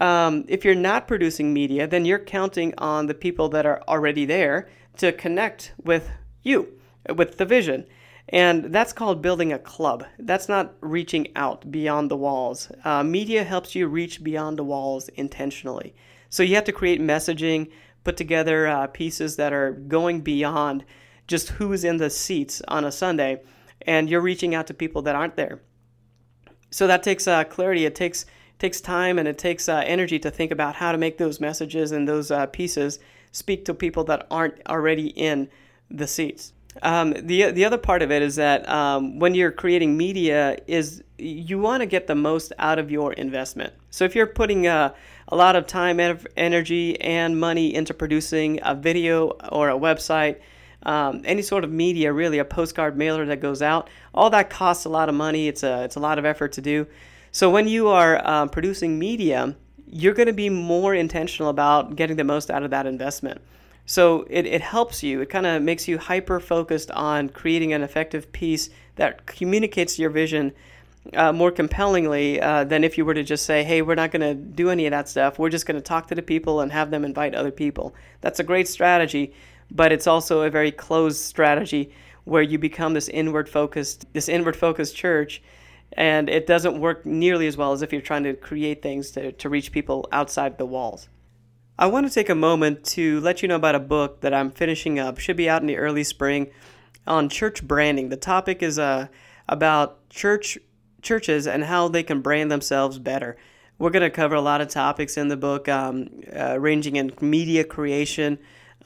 Um, 0.00 0.44
if 0.48 0.64
you're 0.64 0.74
not 0.74 1.08
producing 1.08 1.54
media, 1.54 1.86
then 1.86 2.04
you're 2.04 2.18
counting 2.18 2.74
on 2.76 3.06
the 3.06 3.14
people 3.14 3.48
that 3.50 3.64
are 3.64 3.82
already 3.88 4.26
there 4.26 4.68
to 4.98 5.12
connect 5.12 5.72
with 5.82 6.10
you, 6.42 6.68
with 7.14 7.38
the 7.38 7.46
vision. 7.46 7.86
And 8.30 8.74
that's 8.74 8.92
called 8.92 9.22
building 9.22 9.52
a 9.52 9.58
club. 9.58 10.04
That's 10.18 10.48
not 10.48 10.74
reaching 10.80 11.28
out 11.36 11.70
beyond 11.70 12.10
the 12.10 12.16
walls. 12.16 12.70
Uh, 12.84 13.04
media 13.04 13.44
helps 13.44 13.74
you 13.74 13.86
reach 13.86 14.24
beyond 14.24 14.58
the 14.58 14.64
walls 14.64 15.08
intentionally. 15.10 15.94
So 16.28 16.42
you 16.42 16.56
have 16.56 16.64
to 16.64 16.72
create 16.72 17.00
messaging, 17.00 17.70
put 18.02 18.16
together 18.16 18.66
uh, 18.66 18.88
pieces 18.88 19.36
that 19.36 19.52
are 19.52 19.72
going 19.72 20.22
beyond 20.22 20.84
just 21.28 21.50
who's 21.50 21.84
in 21.84 21.96
the 21.96 22.10
seats 22.10 22.62
on 22.68 22.84
a 22.84 22.92
Sunday, 22.92 23.42
and 23.82 24.08
you're 24.08 24.20
reaching 24.20 24.54
out 24.54 24.66
to 24.66 24.74
people 24.74 25.02
that 25.02 25.14
aren't 25.14 25.36
there. 25.36 25.60
So 26.70 26.86
that 26.86 27.02
takes 27.02 27.26
uh, 27.26 27.44
clarity. 27.44 27.84
It 27.84 27.94
takes 27.94 28.26
takes 28.58 28.80
time 28.80 29.18
and 29.18 29.28
it 29.28 29.36
takes 29.36 29.68
uh, 29.68 29.82
energy 29.84 30.18
to 30.18 30.30
think 30.30 30.50
about 30.50 30.76
how 30.76 30.90
to 30.90 30.96
make 30.96 31.18
those 31.18 31.40
messages 31.40 31.92
and 31.92 32.08
those 32.08 32.30
uh, 32.30 32.46
pieces 32.46 32.98
speak 33.30 33.66
to 33.66 33.74
people 33.74 34.02
that 34.04 34.26
aren't 34.30 34.58
already 34.66 35.08
in 35.08 35.48
the 35.90 36.06
seats. 36.06 36.54
Um, 36.82 37.12
the 37.12 37.50
the 37.50 37.64
other 37.64 37.78
part 37.78 38.02
of 38.02 38.10
it 38.10 38.22
is 38.22 38.36
that 38.36 38.68
um, 38.68 39.18
when 39.18 39.34
you're 39.34 39.52
creating 39.52 39.96
media, 39.96 40.58
is 40.66 41.02
you 41.18 41.58
want 41.58 41.80
to 41.80 41.86
get 41.86 42.06
the 42.06 42.14
most 42.14 42.52
out 42.58 42.78
of 42.78 42.90
your 42.90 43.12
investment. 43.14 43.72
So 43.90 44.04
if 44.04 44.14
you're 44.14 44.26
putting 44.26 44.66
uh, 44.66 44.94
a 45.28 45.36
lot 45.36 45.56
of 45.56 45.66
time, 45.66 45.98
energy, 46.36 47.00
and 47.00 47.40
money 47.40 47.74
into 47.74 47.94
producing 47.94 48.60
a 48.62 48.74
video 48.74 49.28
or 49.50 49.70
a 49.70 49.78
website, 49.78 50.36
um, 50.82 51.22
any 51.24 51.42
sort 51.42 51.64
of 51.64 51.70
media, 51.70 52.12
really 52.12 52.38
a 52.38 52.44
postcard 52.44 52.96
mailer 52.96 53.24
that 53.26 53.40
goes 53.40 53.62
out, 53.62 53.88
all 54.14 54.30
that 54.30 54.50
costs 54.50 54.84
a 54.84 54.88
lot 54.88 55.08
of 55.08 55.14
money. 55.14 55.48
It's 55.48 55.62
a 55.62 55.84
it's 55.84 55.96
a 55.96 56.00
lot 56.00 56.18
of 56.18 56.24
effort 56.24 56.52
to 56.52 56.60
do. 56.60 56.86
So 57.32 57.50
when 57.50 57.68
you 57.68 57.88
are 57.88 58.20
uh, 58.24 58.46
producing 58.46 58.98
media, 58.98 59.56
you're 59.88 60.14
going 60.14 60.26
to 60.26 60.32
be 60.32 60.48
more 60.48 60.94
intentional 60.94 61.50
about 61.50 61.96
getting 61.96 62.16
the 62.16 62.24
most 62.24 62.50
out 62.50 62.62
of 62.62 62.70
that 62.70 62.86
investment. 62.86 63.40
So 63.86 64.26
it, 64.28 64.46
it 64.46 64.62
helps 64.62 65.04
you, 65.04 65.20
it 65.20 65.30
kind 65.30 65.46
of 65.46 65.62
makes 65.62 65.86
you 65.86 65.96
hyper 65.96 66.40
focused 66.40 66.90
on 66.90 67.28
creating 67.28 67.72
an 67.72 67.82
effective 67.82 68.32
piece 68.32 68.68
that 68.96 69.26
communicates 69.26 69.96
your 69.96 70.10
vision 70.10 70.52
uh, 71.14 71.32
more 71.32 71.52
compellingly 71.52 72.40
uh, 72.40 72.64
than 72.64 72.82
if 72.82 72.98
you 72.98 73.04
were 73.04 73.14
to 73.14 73.22
just 73.22 73.46
say, 73.46 73.62
hey, 73.62 73.82
we're 73.82 73.94
not 73.94 74.10
going 74.10 74.22
to 74.22 74.34
do 74.34 74.70
any 74.70 74.86
of 74.86 74.90
that 74.90 75.08
stuff. 75.08 75.38
We're 75.38 75.50
just 75.50 75.66
going 75.66 75.76
to 75.76 75.80
talk 75.80 76.08
to 76.08 76.16
the 76.16 76.22
people 76.22 76.60
and 76.60 76.72
have 76.72 76.90
them 76.90 77.04
invite 77.04 77.32
other 77.34 77.52
people. 77.52 77.94
That's 78.22 78.40
a 78.40 78.44
great 78.44 78.66
strategy, 78.66 79.32
but 79.70 79.92
it's 79.92 80.08
also 80.08 80.42
a 80.42 80.50
very 80.50 80.72
closed 80.72 81.20
strategy 81.20 81.92
where 82.24 82.42
you 82.42 82.58
become 82.58 82.92
this 82.92 83.08
inward 83.08 83.48
focused, 83.48 84.12
this 84.14 84.28
inward 84.28 84.56
focused 84.56 84.96
church. 84.96 85.40
And 85.92 86.28
it 86.28 86.48
doesn't 86.48 86.80
work 86.80 87.06
nearly 87.06 87.46
as 87.46 87.56
well 87.56 87.72
as 87.72 87.82
if 87.82 87.92
you're 87.92 88.02
trying 88.02 88.24
to 88.24 88.34
create 88.34 88.82
things 88.82 89.12
to, 89.12 89.30
to 89.30 89.48
reach 89.48 89.70
people 89.70 90.08
outside 90.10 90.58
the 90.58 90.66
walls. 90.66 91.08
I 91.78 91.86
want 91.88 92.06
to 92.06 92.12
take 92.12 92.30
a 92.30 92.34
moment 92.34 92.84
to 92.84 93.20
let 93.20 93.42
you 93.42 93.48
know 93.48 93.56
about 93.56 93.74
a 93.74 93.80
book 93.80 94.22
that 94.22 94.32
I'm 94.32 94.50
finishing 94.50 94.98
up. 94.98 95.18
Should 95.18 95.36
be 95.36 95.48
out 95.48 95.60
in 95.60 95.66
the 95.66 95.76
early 95.76 96.04
spring 96.04 96.50
on 97.06 97.28
church 97.28 97.62
branding. 97.62 98.08
The 98.08 98.16
topic 98.16 98.62
is 98.62 98.78
uh, 98.78 99.08
about 99.46 100.08
church 100.08 100.56
churches 101.02 101.46
and 101.46 101.64
how 101.64 101.88
they 101.88 102.02
can 102.02 102.22
brand 102.22 102.50
themselves 102.50 102.98
better. 102.98 103.36
We're 103.78 103.90
going 103.90 104.02
to 104.02 104.10
cover 104.10 104.34
a 104.34 104.40
lot 104.40 104.62
of 104.62 104.68
topics 104.68 105.18
in 105.18 105.28
the 105.28 105.36
book, 105.36 105.68
um, 105.68 106.08
uh, 106.34 106.58
ranging 106.58 106.96
in 106.96 107.12
media 107.20 107.62
creation, 107.62 108.38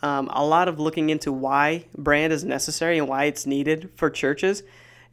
um, 0.02 0.28
a 0.32 0.44
lot 0.44 0.66
of 0.66 0.80
looking 0.80 1.10
into 1.10 1.30
why 1.30 1.86
brand 1.96 2.32
is 2.32 2.42
necessary 2.42 2.98
and 2.98 3.08
why 3.08 3.24
it's 3.24 3.46
needed 3.46 3.90
for 3.94 4.10
churches, 4.10 4.64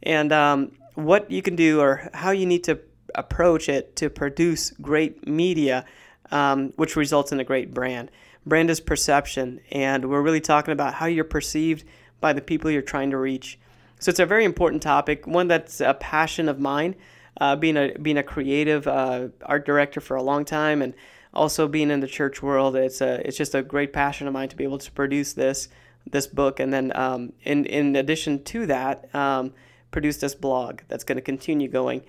and 0.02 0.32
um, 0.32 0.72
what 0.96 1.30
you 1.30 1.42
can 1.42 1.54
do 1.54 1.80
or 1.80 2.10
how 2.12 2.32
you 2.32 2.44
need 2.44 2.64
to 2.64 2.80
approach 3.14 3.68
it 3.68 3.94
to 3.96 4.10
produce 4.10 4.72
great 4.72 5.28
media 5.28 5.84
um, 6.30 6.72
which 6.76 6.96
results 6.96 7.32
in 7.32 7.40
a 7.40 7.44
great 7.44 7.72
brand. 7.72 8.10
Brand 8.46 8.70
is 8.70 8.80
perception, 8.80 9.60
and 9.70 10.08
we're 10.08 10.22
really 10.22 10.40
talking 10.40 10.72
about 10.72 10.94
how 10.94 11.06
you're 11.06 11.24
perceived 11.24 11.84
by 12.20 12.32
the 12.32 12.40
people 12.40 12.70
you're 12.70 12.82
trying 12.82 13.10
to 13.10 13.18
reach. 13.18 13.58
So 13.98 14.10
it's 14.10 14.20
a 14.20 14.26
very 14.26 14.44
important 14.44 14.82
topic, 14.82 15.26
one 15.26 15.48
that's 15.48 15.80
a 15.80 15.94
passion 15.94 16.48
of 16.48 16.58
mine. 16.58 16.94
Uh, 17.40 17.54
being 17.54 17.76
a 17.76 17.96
being 17.98 18.18
a 18.18 18.22
creative 18.22 18.88
uh, 18.88 19.28
art 19.42 19.64
director 19.64 20.00
for 20.00 20.16
a 20.16 20.22
long 20.22 20.44
time, 20.44 20.82
and 20.82 20.92
also 21.32 21.68
being 21.68 21.88
in 21.88 22.00
the 22.00 22.08
church 22.08 22.42
world, 22.42 22.74
it's 22.74 23.00
a 23.00 23.26
it's 23.26 23.36
just 23.36 23.54
a 23.54 23.62
great 23.62 23.92
passion 23.92 24.26
of 24.26 24.32
mine 24.32 24.48
to 24.48 24.56
be 24.56 24.64
able 24.64 24.78
to 24.78 24.90
produce 24.90 25.34
this 25.34 25.68
this 26.10 26.26
book, 26.26 26.58
and 26.58 26.72
then 26.72 26.90
um, 26.96 27.32
in 27.44 27.64
in 27.66 27.94
addition 27.94 28.42
to 28.42 28.66
that, 28.66 29.14
um, 29.14 29.52
produce 29.92 30.16
this 30.16 30.34
blog 30.34 30.80
that's 30.88 31.04
going 31.04 31.16
to 31.16 31.22
continue 31.22 31.68
going 31.68 32.02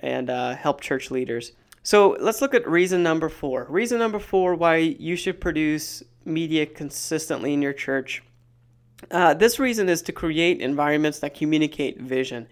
and 0.00 0.28
uh, 0.28 0.54
help 0.54 0.80
church 0.80 1.10
leaders. 1.10 1.52
So 1.84 2.16
let's 2.18 2.40
look 2.40 2.54
at 2.54 2.66
reason 2.66 3.02
number 3.02 3.28
four. 3.28 3.66
Reason 3.68 3.98
number 3.98 4.18
four 4.18 4.54
why 4.54 4.76
you 4.76 5.16
should 5.16 5.38
produce 5.38 6.02
media 6.24 6.64
consistently 6.64 7.52
in 7.52 7.60
your 7.60 7.74
church. 7.74 8.22
Uh, 9.10 9.34
this 9.34 9.58
reason 9.58 9.90
is 9.90 10.00
to 10.00 10.12
create 10.12 10.62
environments 10.62 11.18
that 11.18 11.34
communicate 11.34 12.00
vision. 12.00 12.48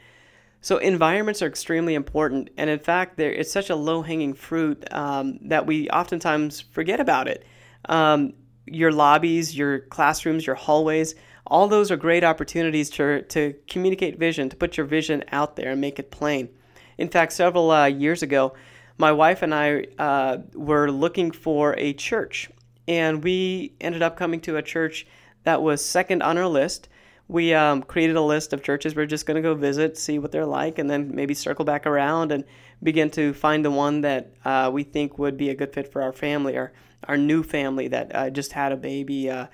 So 0.60 0.76
environments 0.76 1.40
are 1.40 1.46
extremely 1.46 1.94
important, 1.94 2.50
and 2.58 2.68
in 2.68 2.78
fact, 2.78 3.18
it's 3.18 3.50
such 3.50 3.70
a 3.70 3.74
low-hanging 3.74 4.34
fruit 4.34 4.84
um, 4.92 5.38
that 5.48 5.66
we 5.66 5.88
oftentimes 5.88 6.60
forget 6.60 7.00
about 7.00 7.26
it. 7.26 7.44
Um, 7.88 8.34
your 8.66 8.92
lobbies, 8.92 9.56
your 9.56 9.80
classrooms, 9.80 10.46
your 10.46 10.56
hallways, 10.56 11.14
all 11.46 11.68
those 11.68 11.90
are 11.90 11.96
great 11.96 12.22
opportunities 12.22 12.90
to, 12.90 13.22
to 13.22 13.54
communicate 13.66 14.18
vision, 14.18 14.50
to 14.50 14.56
put 14.56 14.76
your 14.76 14.86
vision 14.86 15.24
out 15.32 15.56
there 15.56 15.72
and 15.72 15.80
make 15.80 15.98
it 15.98 16.10
plain. 16.10 16.50
In 16.98 17.08
fact, 17.08 17.32
several 17.32 17.70
uh, 17.70 17.86
years 17.86 18.22
ago, 18.22 18.54
my 19.02 19.10
wife 19.10 19.42
and 19.42 19.52
I 19.52 19.86
uh, 19.98 20.38
were 20.54 20.88
looking 20.88 21.32
for 21.32 21.74
a 21.76 21.92
church, 21.92 22.48
and 22.86 23.22
we 23.24 23.72
ended 23.80 24.00
up 24.00 24.16
coming 24.16 24.40
to 24.42 24.58
a 24.58 24.62
church 24.62 25.08
that 25.42 25.60
was 25.60 25.84
second 25.84 26.22
on 26.22 26.38
our 26.38 26.46
list. 26.46 26.88
We 27.26 27.52
um, 27.52 27.82
created 27.82 28.14
a 28.14 28.22
list 28.22 28.52
of 28.52 28.62
churches 28.62 28.94
we're 28.94 29.06
just 29.06 29.26
going 29.26 29.34
to 29.34 29.42
go 29.42 29.54
visit, 29.56 29.98
see 29.98 30.20
what 30.20 30.30
they're 30.30 30.46
like, 30.46 30.78
and 30.78 30.88
then 30.88 31.12
maybe 31.12 31.34
circle 31.34 31.64
back 31.64 31.84
around 31.84 32.30
and 32.30 32.44
begin 32.80 33.10
to 33.10 33.32
find 33.32 33.64
the 33.64 33.72
one 33.72 34.02
that 34.02 34.34
uh, 34.44 34.70
we 34.72 34.84
think 34.84 35.18
would 35.18 35.36
be 35.36 35.50
a 35.50 35.54
good 35.56 35.72
fit 35.72 35.90
for 35.90 36.00
our 36.00 36.12
family, 36.12 36.56
our, 36.56 36.72
our 37.08 37.16
new 37.16 37.42
family 37.42 37.88
that 37.88 38.14
uh, 38.14 38.30
just 38.30 38.52
had 38.52 38.70
a 38.70 38.76
baby, 38.76 39.28
uh, 39.28 39.48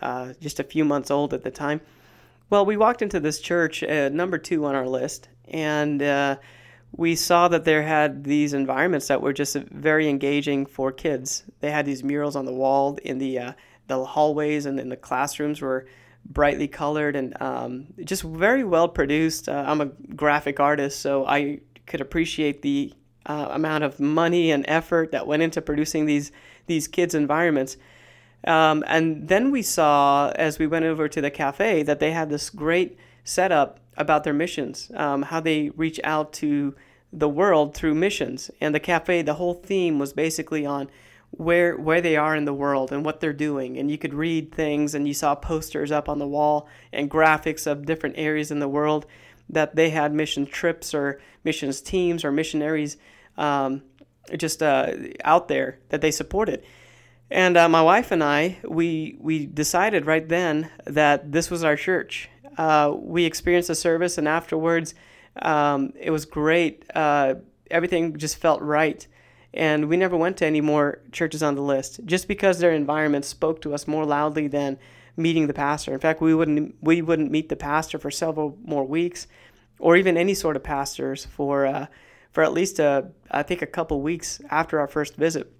uh, 0.00 0.32
just 0.40 0.58
a 0.58 0.64
few 0.64 0.86
months 0.86 1.10
old 1.10 1.34
at 1.34 1.42
the 1.42 1.50
time. 1.50 1.82
Well, 2.48 2.64
we 2.64 2.78
walked 2.78 3.02
into 3.02 3.20
this 3.20 3.40
church, 3.40 3.82
uh, 3.82 4.08
number 4.08 4.38
two 4.38 4.64
on 4.64 4.74
our 4.74 4.88
list, 4.88 5.28
and 5.48 6.00
we 6.96 7.14
saw 7.14 7.48
that 7.48 7.64
there 7.64 7.82
had 7.82 8.24
these 8.24 8.54
environments 8.54 9.08
that 9.08 9.20
were 9.20 9.32
just 9.32 9.56
very 9.56 10.08
engaging 10.08 10.66
for 10.66 10.90
kids. 10.90 11.44
They 11.60 11.70
had 11.70 11.84
these 11.84 12.02
murals 12.02 12.36
on 12.36 12.46
the 12.46 12.52
wall 12.52 12.98
in 13.04 13.18
the 13.18 13.38
uh, 13.38 13.52
the 13.86 14.04
hallways 14.04 14.66
and 14.66 14.80
in 14.80 14.88
the 14.88 14.96
classrooms 14.96 15.60
were 15.60 15.86
brightly 16.24 16.66
colored 16.66 17.14
and 17.14 17.40
um, 17.40 17.86
just 18.04 18.22
very 18.22 18.64
well 18.64 18.88
produced. 18.88 19.48
Uh, 19.48 19.64
I'm 19.66 19.80
a 19.80 19.86
graphic 19.86 20.58
artist, 20.58 21.00
so 21.00 21.26
I 21.26 21.60
could 21.86 22.00
appreciate 22.00 22.62
the 22.62 22.92
uh, 23.26 23.48
amount 23.50 23.84
of 23.84 24.00
money 24.00 24.50
and 24.50 24.64
effort 24.66 25.12
that 25.12 25.26
went 25.26 25.42
into 25.42 25.60
producing 25.60 26.06
these 26.06 26.32
these 26.66 26.88
kids' 26.88 27.14
environments. 27.14 27.76
Um, 28.46 28.84
and 28.86 29.28
then 29.28 29.50
we 29.50 29.62
saw, 29.62 30.30
as 30.36 30.58
we 30.58 30.66
went 30.66 30.84
over 30.84 31.08
to 31.08 31.20
the 31.20 31.30
cafe, 31.30 31.82
that 31.82 32.00
they 32.00 32.12
had 32.12 32.30
this 32.30 32.48
great 32.48 32.96
setup 33.24 33.80
about 33.96 34.24
their 34.24 34.32
missions, 34.32 34.90
um, 34.94 35.22
how 35.22 35.40
they 35.40 35.70
reach 35.70 36.00
out 36.04 36.32
to 36.34 36.74
the 37.18 37.28
world 37.28 37.74
through 37.74 37.94
missions. 37.94 38.50
And 38.60 38.74
the 38.74 38.80
cafe, 38.80 39.22
the 39.22 39.34
whole 39.34 39.54
theme 39.54 39.98
was 39.98 40.12
basically 40.12 40.66
on 40.66 40.88
where 41.30 41.76
where 41.76 42.00
they 42.00 42.16
are 42.16 42.36
in 42.36 42.44
the 42.44 42.54
world 42.54 42.92
and 42.92 43.04
what 43.04 43.20
they're 43.20 43.32
doing. 43.32 43.76
And 43.78 43.90
you 43.90 43.98
could 43.98 44.14
read 44.14 44.54
things, 44.54 44.94
and 44.94 45.08
you 45.08 45.14
saw 45.14 45.34
posters 45.34 45.90
up 45.90 46.08
on 46.08 46.18
the 46.18 46.26
wall 46.26 46.68
and 46.92 47.10
graphics 47.10 47.66
of 47.66 47.86
different 47.86 48.16
areas 48.18 48.50
in 48.50 48.60
the 48.60 48.68
world 48.68 49.06
that 49.48 49.76
they 49.76 49.90
had 49.90 50.12
mission 50.12 50.46
trips 50.46 50.94
or 50.94 51.20
missions 51.44 51.80
teams 51.80 52.24
or 52.24 52.32
missionaries 52.32 52.96
um, 53.36 53.82
just 54.36 54.62
uh, 54.62 54.92
out 55.24 55.48
there 55.48 55.78
that 55.88 56.00
they 56.00 56.10
supported. 56.10 56.64
And 57.30 57.56
uh, 57.56 57.68
my 57.68 57.82
wife 57.82 58.12
and 58.12 58.22
I, 58.22 58.58
we 58.64 59.16
we 59.18 59.46
decided 59.46 60.06
right 60.06 60.28
then 60.28 60.70
that 60.84 61.32
this 61.32 61.50
was 61.50 61.64
our 61.64 61.76
church. 61.76 62.28
Uh, 62.56 62.94
we 62.96 63.24
experienced 63.24 63.68
the 63.68 63.74
service, 63.74 64.16
and 64.16 64.28
afterwards, 64.28 64.94
um, 65.42 65.92
it 65.98 66.10
was 66.10 66.24
great. 66.24 66.84
Uh, 66.94 67.34
everything 67.70 68.16
just 68.16 68.36
felt 68.36 68.60
right. 68.62 69.06
And 69.54 69.88
we 69.88 69.96
never 69.96 70.16
went 70.16 70.36
to 70.38 70.46
any 70.46 70.60
more 70.60 71.00
churches 71.12 71.42
on 71.42 71.54
the 71.54 71.62
list 71.62 72.00
just 72.04 72.28
because 72.28 72.58
their 72.58 72.72
environment 72.72 73.24
spoke 73.24 73.62
to 73.62 73.74
us 73.74 73.88
more 73.88 74.04
loudly 74.04 74.48
than 74.48 74.78
meeting 75.16 75.46
the 75.46 75.54
pastor. 75.54 75.94
In 75.94 76.00
fact, 76.00 76.20
we 76.20 76.34
wouldn't 76.34 76.74
we 76.82 77.00
wouldn't 77.02 77.30
meet 77.30 77.48
the 77.48 77.56
pastor 77.56 77.98
for 77.98 78.10
several 78.10 78.58
more 78.62 78.84
weeks, 78.84 79.26
or 79.78 79.96
even 79.96 80.16
any 80.16 80.34
sort 80.34 80.56
of 80.56 80.62
pastors 80.62 81.24
for 81.24 81.64
uh, 81.66 81.86
for 82.30 82.42
at 82.42 82.52
least 82.52 82.78
a, 82.78 83.10
I 83.30 83.42
think 83.42 83.62
a 83.62 83.66
couple 83.66 84.00
weeks 84.02 84.40
after 84.50 84.78
our 84.78 84.86
first 84.86 85.16
visit. 85.16 85.50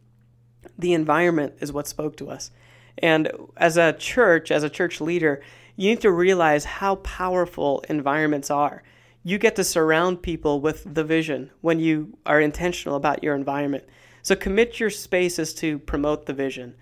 The 0.79 0.93
environment 0.93 1.55
is 1.61 1.73
what 1.73 1.87
spoke 1.87 2.17
to 2.19 2.29
us, 2.29 2.51
and 2.99 3.31
as 3.57 3.79
a 3.79 3.95
church, 3.95 4.51
as 4.51 4.63
a 4.63 4.69
church 4.69 5.01
leader, 5.01 5.41
you 5.77 5.91
need 5.91 6.03
to 6.03 6.11
realize 6.11 6.65
how 6.65 6.97
powerful 6.97 7.83
environments 7.89 8.51
are. 8.51 8.83
You 9.27 9.39
get 9.39 9.57
to 9.57 9.65
surround 9.65 10.23
people 10.23 10.61
with 10.61 10.95
the 10.95 11.03
vision 11.03 11.51
when 11.61 11.81
you 11.81 12.17
are 12.25 12.41
intentional 12.41 12.95
about 12.95 13.25
your 13.25 13.35
environment. 13.35 13.83
So 14.23 14.37
commit 14.37 14.79
your 14.79 14.89
spaces 14.89 15.53
to 15.55 15.81
promote 15.81 16.27
the 16.27 16.33
vision. 16.33 16.77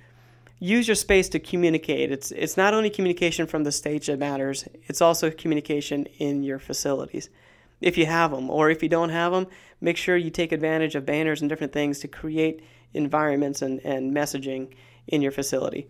Use 0.58 0.86
your 0.86 0.94
space 0.94 1.30
to 1.30 1.38
communicate. 1.38 2.12
It's 2.12 2.32
it's 2.32 2.58
not 2.58 2.74
only 2.74 2.90
communication 2.90 3.46
from 3.46 3.64
the 3.64 3.72
stage 3.72 4.08
that 4.08 4.18
matters, 4.18 4.68
it's 4.82 5.00
also 5.00 5.30
communication 5.30 6.04
in 6.18 6.42
your 6.42 6.58
facilities. 6.58 7.30
If 7.80 7.96
you 7.96 8.04
have 8.04 8.30
them 8.30 8.50
or 8.50 8.68
if 8.68 8.82
you 8.82 8.90
don't 8.90 9.08
have 9.08 9.32
them, 9.32 9.46
make 9.80 9.96
sure 9.96 10.14
you 10.14 10.28
take 10.28 10.52
advantage 10.52 10.94
of 10.94 11.06
banners 11.06 11.40
and 11.40 11.48
different 11.48 11.72
things 11.72 12.00
to 12.00 12.08
create 12.08 12.62
environments 12.92 13.62
and, 13.62 13.80
and 13.86 14.14
messaging 14.14 14.68
in 15.06 15.22
your 15.22 15.32
facility. 15.32 15.88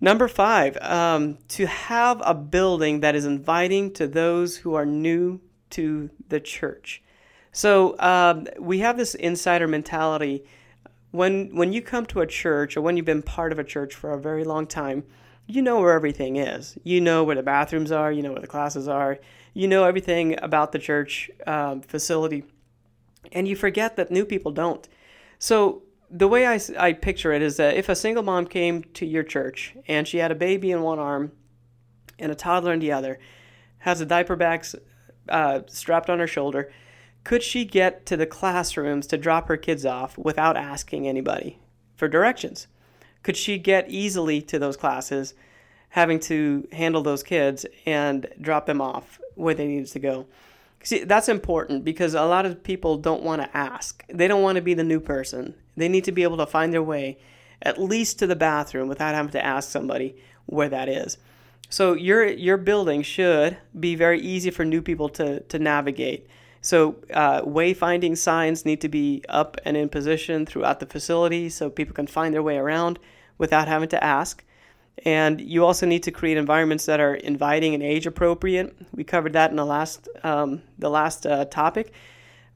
Number 0.00 0.28
five, 0.28 0.78
um, 0.78 1.36
to 1.48 1.66
have 1.66 2.22
a 2.24 2.32
building 2.32 3.00
that 3.00 3.14
is 3.14 3.26
inviting 3.26 3.92
to 3.94 4.06
those 4.06 4.56
who 4.56 4.74
are 4.74 4.86
new 4.86 5.40
to 5.70 6.08
the 6.28 6.40
church. 6.40 7.02
So 7.52 7.98
um, 7.98 8.46
we 8.58 8.78
have 8.78 8.96
this 8.96 9.14
insider 9.14 9.68
mentality. 9.68 10.44
When 11.10 11.54
when 11.54 11.72
you 11.72 11.82
come 11.82 12.06
to 12.06 12.20
a 12.20 12.26
church 12.26 12.76
or 12.76 12.80
when 12.80 12.96
you've 12.96 13.04
been 13.04 13.22
part 13.22 13.52
of 13.52 13.58
a 13.58 13.64
church 13.64 13.94
for 13.94 14.12
a 14.12 14.20
very 14.20 14.44
long 14.44 14.66
time, 14.66 15.04
you 15.46 15.60
know 15.60 15.80
where 15.80 15.92
everything 15.92 16.36
is. 16.36 16.78
You 16.82 17.00
know 17.00 17.24
where 17.24 17.36
the 17.36 17.42
bathrooms 17.42 17.92
are. 17.92 18.10
You 18.10 18.22
know 18.22 18.32
where 18.32 18.40
the 18.40 18.46
classes 18.46 18.88
are. 18.88 19.18
You 19.52 19.68
know 19.68 19.84
everything 19.84 20.38
about 20.42 20.72
the 20.72 20.78
church 20.78 21.30
um, 21.46 21.82
facility, 21.82 22.44
and 23.32 23.48
you 23.48 23.56
forget 23.56 23.96
that 23.96 24.10
new 24.10 24.24
people 24.24 24.52
don't. 24.52 24.88
So 25.38 25.82
the 26.10 26.28
way 26.28 26.46
I, 26.46 26.60
I 26.78 26.92
picture 26.92 27.32
it 27.32 27.42
is 27.42 27.56
that 27.56 27.76
if 27.76 27.88
a 27.88 27.94
single 27.94 28.22
mom 28.22 28.46
came 28.46 28.82
to 28.94 29.06
your 29.06 29.22
church 29.22 29.74
and 29.86 30.06
she 30.06 30.18
had 30.18 30.32
a 30.32 30.34
baby 30.36 30.72
in 30.72 30.82
one 30.82 30.98
arm 30.98 31.32
and 32.18 32.32
a 32.32 32.34
toddler 32.34 32.72
in 32.72 32.80
the 32.80 32.92
other, 32.92 33.18
has 33.78 34.00
a 34.00 34.06
diaper 34.06 34.36
bag 34.36 34.66
uh, 35.28 35.60
strapped 35.68 36.10
on 36.10 36.18
her 36.18 36.26
shoulder, 36.26 36.72
could 37.22 37.42
she 37.42 37.64
get 37.64 38.06
to 38.06 38.16
the 38.16 38.26
classrooms 38.26 39.06
to 39.06 39.16
drop 39.16 39.48
her 39.48 39.56
kids 39.56 39.86
off 39.86 40.18
without 40.18 40.56
asking 40.56 41.06
anybody 41.06 41.58
for 41.96 42.08
directions? 42.08 42.66
Could 43.22 43.36
she 43.36 43.58
get 43.58 43.90
easily 43.90 44.40
to 44.42 44.58
those 44.58 44.76
classes, 44.76 45.34
having 45.90 46.18
to 46.20 46.66
handle 46.72 47.02
those 47.02 47.22
kids 47.22 47.66
and 47.86 48.26
drop 48.40 48.66
them 48.66 48.80
off 48.80 49.20
where 49.34 49.54
they 49.54 49.66
needed 49.66 49.88
to 49.88 49.98
go? 49.98 50.26
See, 50.82 51.04
that's 51.04 51.28
important 51.28 51.84
because 51.84 52.14
a 52.14 52.24
lot 52.24 52.46
of 52.46 52.62
people 52.62 52.96
don't 52.96 53.22
want 53.22 53.42
to 53.42 53.56
ask. 53.56 54.04
They 54.08 54.26
don't 54.26 54.42
want 54.42 54.56
to 54.56 54.62
be 54.62 54.74
the 54.74 54.84
new 54.84 55.00
person. 55.00 55.54
They 55.76 55.88
need 55.88 56.04
to 56.04 56.12
be 56.12 56.22
able 56.22 56.38
to 56.38 56.46
find 56.46 56.72
their 56.72 56.82
way 56.82 57.18
at 57.62 57.80
least 57.80 58.18
to 58.18 58.26
the 58.26 58.36
bathroom 58.36 58.88
without 58.88 59.14
having 59.14 59.32
to 59.32 59.44
ask 59.44 59.70
somebody 59.70 60.16
where 60.46 60.68
that 60.70 60.88
is. 60.88 61.18
So 61.68 61.92
your 61.92 62.26
your 62.26 62.56
building 62.56 63.02
should 63.02 63.58
be 63.78 63.94
very 63.94 64.20
easy 64.20 64.50
for 64.50 64.64
new 64.64 64.82
people 64.82 65.08
to 65.10 65.40
to 65.40 65.58
navigate. 65.58 66.26
So 66.62 66.96
uh, 67.12 67.42
wayfinding 67.42 68.18
signs 68.18 68.66
need 68.66 68.80
to 68.82 68.88
be 68.88 69.22
up 69.28 69.56
and 69.64 69.76
in 69.76 69.88
position 69.88 70.44
throughout 70.44 70.80
the 70.80 70.86
facility 70.86 71.48
so 71.48 71.70
people 71.70 71.94
can 71.94 72.06
find 72.06 72.34
their 72.34 72.42
way 72.42 72.56
around 72.56 72.98
without 73.38 73.68
having 73.68 73.88
to 73.90 74.04
ask. 74.04 74.44
And 75.04 75.40
you 75.40 75.64
also 75.64 75.86
need 75.86 76.02
to 76.02 76.10
create 76.10 76.36
environments 76.36 76.86
that 76.86 77.00
are 77.00 77.14
inviting 77.14 77.74
and 77.74 77.82
age 77.82 78.06
appropriate. 78.06 78.76
We 78.92 79.04
covered 79.04 79.32
that 79.32 79.50
in 79.50 79.56
the 79.56 79.64
last 79.64 80.08
um, 80.22 80.62
the 80.78 80.90
last 80.90 81.26
uh, 81.26 81.46
topic. 81.46 81.92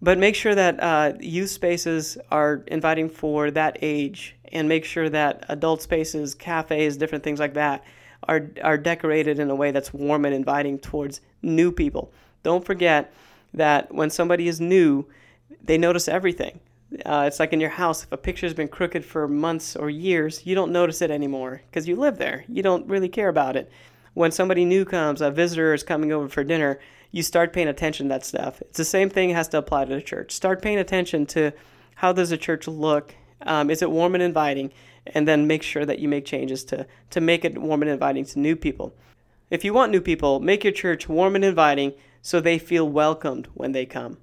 But 0.02 0.18
make 0.18 0.34
sure 0.34 0.54
that 0.54 0.82
uh, 0.82 1.12
youth 1.18 1.48
spaces 1.50 2.18
are 2.30 2.62
inviting 2.66 3.08
for 3.08 3.50
that 3.52 3.78
age, 3.80 4.36
and 4.52 4.68
make 4.68 4.84
sure 4.84 5.08
that 5.08 5.46
adult 5.48 5.80
spaces, 5.80 6.34
cafes, 6.34 6.98
different 6.98 7.24
things 7.24 7.40
like 7.40 7.54
that, 7.54 7.84
are 8.28 8.50
are 8.62 8.76
decorated 8.76 9.38
in 9.38 9.48
a 9.48 9.54
way 9.54 9.70
that's 9.70 9.94
warm 9.94 10.26
and 10.26 10.34
inviting 10.34 10.78
towards 10.78 11.22
new 11.40 11.72
people. 11.72 12.12
Don't 12.42 12.64
forget 12.66 13.14
that 13.54 13.94
when 13.94 14.10
somebody 14.10 14.48
is 14.48 14.60
new, 14.60 15.06
they 15.62 15.78
notice 15.78 16.08
everything. 16.08 16.60
Uh, 17.04 17.24
it's 17.26 17.40
like 17.40 17.52
in 17.52 17.60
your 17.60 17.70
house, 17.70 18.04
if 18.04 18.12
a 18.12 18.16
picture's 18.16 18.54
been 18.54 18.68
crooked 18.68 19.04
for 19.04 19.26
months 19.28 19.76
or 19.76 19.90
years, 19.90 20.46
you 20.46 20.54
don't 20.54 20.72
notice 20.72 21.02
it 21.02 21.10
anymore 21.10 21.62
because 21.70 21.88
you 21.88 21.96
live 21.96 22.18
there. 22.18 22.44
You 22.48 22.62
don't 22.62 22.86
really 22.86 23.08
care 23.08 23.28
about 23.28 23.56
it. 23.56 23.70
When 24.14 24.30
somebody 24.30 24.64
new 24.64 24.84
comes, 24.84 25.20
a 25.20 25.30
visitor 25.30 25.74
is 25.74 25.82
coming 25.82 26.12
over 26.12 26.28
for 26.28 26.44
dinner, 26.44 26.78
you 27.10 27.22
start 27.22 27.52
paying 27.52 27.68
attention 27.68 28.06
to 28.06 28.14
that 28.14 28.24
stuff. 28.24 28.60
It's 28.62 28.78
the 28.78 28.84
same 28.84 29.10
thing 29.10 29.30
has 29.30 29.48
to 29.48 29.58
apply 29.58 29.84
to 29.86 29.94
the 29.94 30.02
church. 30.02 30.32
Start 30.32 30.62
paying 30.62 30.78
attention 30.78 31.26
to 31.26 31.52
how 31.96 32.12
does 32.12 32.30
the 32.30 32.36
church 32.36 32.66
look? 32.68 33.14
Um, 33.42 33.70
is 33.70 33.82
it 33.82 33.90
warm 33.90 34.14
and 34.14 34.22
inviting? 34.22 34.72
And 35.06 35.28
then 35.28 35.46
make 35.46 35.62
sure 35.62 35.84
that 35.84 35.98
you 35.98 36.08
make 36.08 36.24
changes 36.24 36.64
to, 36.66 36.86
to 37.10 37.20
make 37.20 37.44
it 37.44 37.58
warm 37.58 37.82
and 37.82 37.90
inviting 37.90 38.24
to 38.24 38.38
new 38.38 38.56
people. 38.56 38.94
If 39.50 39.64
you 39.64 39.74
want 39.74 39.92
new 39.92 40.00
people, 40.00 40.40
make 40.40 40.64
your 40.64 40.72
church 40.72 41.08
warm 41.08 41.34
and 41.34 41.44
inviting 41.44 41.92
so 42.22 42.40
they 42.40 42.58
feel 42.58 42.88
welcomed 42.88 43.48
when 43.54 43.72
they 43.72 43.84
come. 43.84 44.18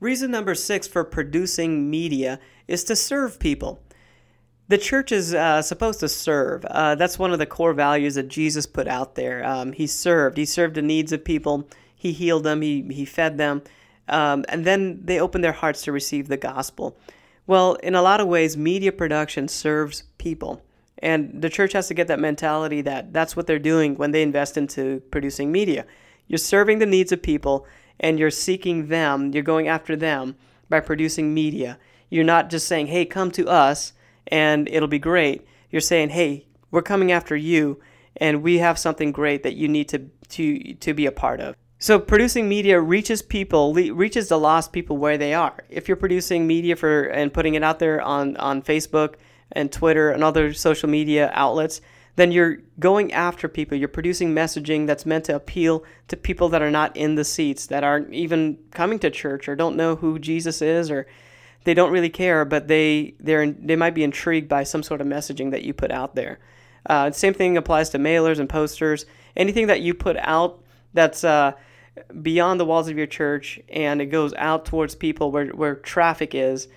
Reason 0.00 0.30
number 0.30 0.54
six 0.54 0.88
for 0.88 1.04
producing 1.04 1.90
media 1.90 2.40
is 2.66 2.82
to 2.84 2.96
serve 2.96 3.38
people. 3.38 3.82
The 4.68 4.78
church 4.78 5.12
is 5.12 5.34
uh, 5.34 5.62
supposed 5.62 6.00
to 6.00 6.08
serve. 6.08 6.64
Uh, 6.64 6.94
that's 6.94 7.18
one 7.18 7.32
of 7.32 7.38
the 7.38 7.46
core 7.46 7.74
values 7.74 8.14
that 8.14 8.28
Jesus 8.28 8.66
put 8.66 8.88
out 8.88 9.14
there. 9.14 9.44
Um, 9.44 9.72
he 9.72 9.86
served. 9.86 10.36
He 10.36 10.44
served 10.44 10.76
the 10.76 10.82
needs 10.82 11.12
of 11.12 11.24
people. 11.24 11.68
He 11.94 12.12
healed 12.12 12.44
them. 12.44 12.62
He, 12.62 12.82
he 12.90 13.04
fed 13.04 13.36
them. 13.36 13.62
Um, 14.08 14.44
and 14.48 14.64
then 14.64 15.00
they 15.04 15.20
opened 15.20 15.44
their 15.44 15.52
hearts 15.52 15.82
to 15.82 15.92
receive 15.92 16.28
the 16.28 16.36
gospel. 16.36 16.96
Well, 17.46 17.74
in 17.74 17.94
a 17.94 18.02
lot 18.02 18.20
of 18.20 18.28
ways, 18.28 18.56
media 18.56 18.92
production 18.92 19.48
serves 19.48 20.04
people. 20.18 20.62
And 20.98 21.42
the 21.42 21.50
church 21.50 21.72
has 21.72 21.88
to 21.88 21.94
get 21.94 22.06
that 22.08 22.20
mentality 22.20 22.80
that 22.82 23.12
that's 23.12 23.34
what 23.34 23.46
they're 23.46 23.58
doing 23.58 23.96
when 23.96 24.12
they 24.12 24.22
invest 24.22 24.56
into 24.56 25.00
producing 25.10 25.50
media. 25.50 25.84
You're 26.28 26.38
serving 26.38 26.78
the 26.78 26.86
needs 26.86 27.10
of 27.10 27.22
people 27.22 27.66
and 28.00 28.18
you're 28.18 28.30
seeking 28.30 28.88
them, 28.88 29.30
you're 29.32 29.42
going 29.42 29.68
after 29.68 29.94
them 29.94 30.34
by 30.68 30.80
producing 30.80 31.32
media. 31.32 31.78
You're 32.08 32.24
not 32.24 32.50
just 32.50 32.66
saying, 32.66 32.88
hey, 32.88 33.04
come 33.04 33.30
to 33.32 33.48
us 33.48 33.92
and 34.26 34.68
it'll 34.68 34.88
be 34.88 34.98
great. 34.98 35.46
You're 35.70 35.80
saying, 35.80 36.10
hey, 36.10 36.46
we're 36.70 36.82
coming 36.82 37.12
after 37.12 37.36
you 37.36 37.80
and 38.16 38.42
we 38.42 38.58
have 38.58 38.78
something 38.78 39.12
great 39.12 39.42
that 39.44 39.54
you 39.54 39.68
need 39.68 39.88
to, 39.90 40.10
to, 40.30 40.74
to 40.74 40.94
be 40.94 41.06
a 41.06 41.12
part 41.12 41.40
of. 41.40 41.54
So 41.78 41.98
producing 41.98 42.48
media 42.48 42.80
reaches 42.80 43.22
people, 43.22 43.72
reaches 43.74 44.28
the 44.28 44.38
lost 44.38 44.72
people 44.72 44.96
where 44.98 45.16
they 45.16 45.32
are. 45.32 45.64
If 45.68 45.88
you're 45.88 45.96
producing 45.96 46.46
media 46.46 46.76
for 46.76 47.04
and 47.04 47.32
putting 47.32 47.54
it 47.54 47.62
out 47.62 47.78
there 47.78 48.02
on, 48.02 48.36
on 48.36 48.62
Facebook 48.62 49.14
and 49.52 49.72
Twitter 49.72 50.10
and 50.10 50.22
other 50.22 50.52
social 50.52 50.88
media 50.88 51.30
outlets, 51.34 51.80
then 52.20 52.32
you're 52.32 52.58
going 52.78 53.14
after 53.14 53.48
people. 53.48 53.78
You're 53.78 53.88
producing 53.88 54.34
messaging 54.34 54.86
that's 54.86 55.06
meant 55.06 55.24
to 55.24 55.34
appeal 55.34 55.84
to 56.08 56.18
people 56.18 56.50
that 56.50 56.60
are 56.60 56.70
not 56.70 56.94
in 56.94 57.14
the 57.14 57.24
seats, 57.24 57.64
that 57.68 57.82
aren't 57.82 58.12
even 58.12 58.58
coming 58.72 58.98
to 58.98 59.10
church 59.10 59.48
or 59.48 59.56
don't 59.56 59.74
know 59.74 59.96
who 59.96 60.18
Jesus 60.18 60.60
is 60.60 60.90
or 60.90 61.06
they 61.64 61.72
don't 61.72 61.90
really 61.90 62.10
care, 62.10 62.44
but 62.44 62.68
they 62.68 63.14
they're 63.20 63.50
they 63.50 63.74
might 63.74 63.94
be 63.94 64.04
intrigued 64.04 64.50
by 64.50 64.64
some 64.64 64.82
sort 64.82 65.00
of 65.00 65.06
messaging 65.06 65.50
that 65.52 65.62
you 65.62 65.72
put 65.72 65.90
out 65.90 66.14
there. 66.14 66.38
Uh, 66.84 67.10
same 67.10 67.32
thing 67.32 67.56
applies 67.56 67.88
to 67.90 67.98
mailers 67.98 68.38
and 68.38 68.50
posters. 68.50 69.06
Anything 69.34 69.68
that 69.68 69.80
you 69.80 69.94
put 69.94 70.18
out 70.18 70.62
that's 70.92 71.24
uh, 71.24 71.52
beyond 72.20 72.60
the 72.60 72.66
walls 72.66 72.88
of 72.88 72.98
your 72.98 73.06
church 73.06 73.60
and 73.70 74.02
it 74.02 74.06
goes 74.06 74.34
out 74.34 74.66
towards 74.66 74.94
people 74.94 75.30
where, 75.30 75.46
where 75.48 75.74
traffic 75.74 76.34
is, 76.34 76.68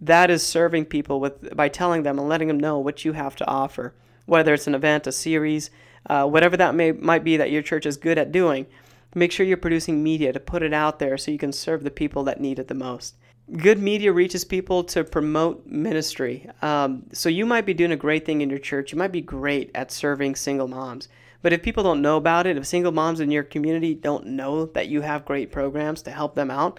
that 0.00 0.28
is 0.28 0.44
serving 0.44 0.86
people 0.86 1.20
with 1.20 1.54
by 1.56 1.68
telling 1.68 2.02
them 2.02 2.18
and 2.18 2.28
letting 2.28 2.48
them 2.48 2.58
know 2.58 2.80
what 2.80 3.04
you 3.04 3.12
have 3.12 3.36
to 3.36 3.46
offer. 3.46 3.94
Whether 4.28 4.54
it's 4.54 4.66
an 4.66 4.74
event, 4.74 5.06
a 5.06 5.12
series, 5.12 5.70
uh, 6.06 6.26
whatever 6.26 6.56
that 6.56 6.74
may 6.74 6.92
might 6.92 7.24
be 7.24 7.36
that 7.36 7.50
your 7.50 7.62
church 7.62 7.86
is 7.86 7.96
good 7.96 8.18
at 8.18 8.30
doing, 8.30 8.66
make 9.14 9.32
sure 9.32 9.46
you're 9.46 9.56
producing 9.56 10.02
media 10.02 10.32
to 10.32 10.40
put 10.40 10.62
it 10.62 10.72
out 10.72 10.98
there 10.98 11.16
so 11.16 11.30
you 11.30 11.38
can 11.38 11.52
serve 11.52 11.82
the 11.82 11.90
people 11.90 12.24
that 12.24 12.40
need 12.40 12.58
it 12.58 12.68
the 12.68 12.74
most 12.74 13.14
good 13.56 13.78
media 13.78 14.12
reaches 14.12 14.44
people 14.44 14.84
to 14.84 15.02
promote 15.02 15.66
ministry. 15.66 16.48
Um, 16.60 17.04
so 17.12 17.28
you 17.28 17.46
might 17.46 17.64
be 17.64 17.74
doing 17.74 17.92
a 17.92 17.96
great 17.96 18.26
thing 18.26 18.40
in 18.42 18.50
your 18.50 18.58
church. 18.58 18.92
You 18.92 18.98
might 18.98 19.12
be 19.12 19.20
great 19.20 19.70
at 19.74 19.90
serving 19.90 20.36
single 20.36 20.68
moms. 20.68 21.08
But 21.40 21.52
if 21.52 21.62
people 21.62 21.82
don't 21.82 22.02
know 22.02 22.16
about 22.16 22.46
it, 22.46 22.56
if 22.56 22.66
single 22.66 22.92
moms 22.92 23.20
in 23.20 23.30
your 23.30 23.44
community 23.44 23.94
don't 23.94 24.26
know 24.26 24.66
that 24.66 24.88
you 24.88 25.00
have 25.00 25.24
great 25.24 25.52
programs 25.52 26.02
to 26.02 26.10
help 26.10 26.34
them 26.34 26.50
out, 26.50 26.78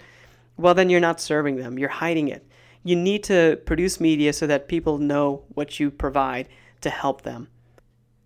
well, 0.56 0.74
then 0.74 0.90
you're 0.90 1.00
not 1.00 1.20
serving 1.20 1.56
them. 1.56 1.78
You're 1.78 1.88
hiding 1.88 2.28
it. 2.28 2.46
You 2.84 2.94
need 2.94 3.24
to 3.24 3.58
produce 3.64 4.00
media 4.00 4.32
so 4.32 4.46
that 4.46 4.68
people 4.68 4.98
know 4.98 5.42
what 5.54 5.80
you 5.80 5.90
provide 5.90 6.48
to 6.80 6.90
help 6.90 7.22
them. 7.22 7.48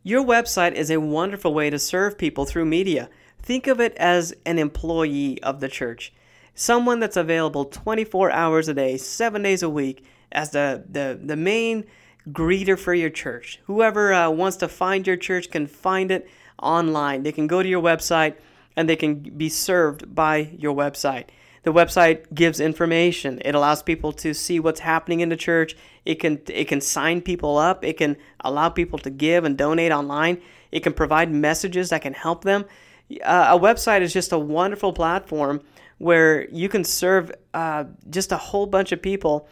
Your 0.02 0.22
website 0.22 0.72
is 0.72 0.90
a 0.90 1.00
wonderful 1.00 1.54
way 1.54 1.70
to 1.70 1.78
serve 1.78 2.18
people 2.18 2.44
through 2.44 2.66
media. 2.66 3.08
Think 3.40 3.66
of 3.66 3.80
it 3.80 3.94
as 3.96 4.34
an 4.44 4.58
employee 4.58 5.42
of 5.42 5.60
the 5.60 5.68
church 5.68 6.12
someone 6.54 7.00
that's 7.00 7.16
available 7.16 7.64
24 7.66 8.30
hours 8.30 8.68
a 8.68 8.74
day, 8.74 8.96
seven 8.96 9.42
days 9.42 9.62
a 9.62 9.68
week, 9.68 10.04
as 10.32 10.50
the, 10.50 10.84
the, 10.88 11.18
the 11.22 11.36
main 11.36 11.84
greeter 12.30 12.78
for 12.78 12.94
your 12.94 13.10
church. 13.10 13.60
Whoever 13.64 14.14
uh, 14.14 14.30
wants 14.30 14.56
to 14.58 14.68
find 14.68 15.06
your 15.06 15.16
church 15.16 15.50
can 15.50 15.66
find 15.66 16.10
it 16.10 16.28
online. 16.62 17.22
They 17.22 17.32
can 17.32 17.46
go 17.46 17.62
to 17.62 17.68
your 17.68 17.82
website 17.82 18.36
and 18.76 18.88
they 18.88 18.96
can 18.96 19.16
be 19.20 19.48
served 19.48 20.14
by 20.14 20.50
your 20.58 20.74
website. 20.74 21.26
The 21.64 21.72
website 21.72 22.34
gives 22.34 22.60
information. 22.60 23.40
It 23.44 23.54
allows 23.54 23.82
people 23.82 24.12
to 24.14 24.34
see 24.34 24.60
what's 24.60 24.80
happening 24.80 25.20
in 25.20 25.28
the 25.28 25.36
church. 25.36 25.76
It 26.04 26.16
can 26.16 26.40
it 26.48 26.68
can 26.68 26.80
sign 26.80 27.22
people 27.22 27.56
up. 27.56 27.84
It 27.84 27.96
can 27.96 28.16
allow 28.40 28.68
people 28.68 28.98
to 29.00 29.10
give 29.10 29.44
and 29.44 29.56
donate 29.56 29.92
online. 29.92 30.40
It 30.70 30.82
can 30.82 30.92
provide 30.92 31.30
messages 31.30 31.90
that 31.90 32.02
can 32.02 32.14
help 32.14 32.44
them. 32.44 32.66
Uh, 33.22 33.48
a 33.50 33.58
website 33.58 34.00
is 34.00 34.12
just 34.12 34.32
a 34.32 34.38
wonderful 34.38 34.92
platform 34.92 35.62
where 35.98 36.48
you 36.50 36.68
can 36.68 36.84
serve 36.84 37.32
uh, 37.52 37.84
just 38.10 38.32
a 38.32 38.36
whole 38.36 38.66
bunch 38.66 38.92
of 38.92 39.00
people 39.00 39.48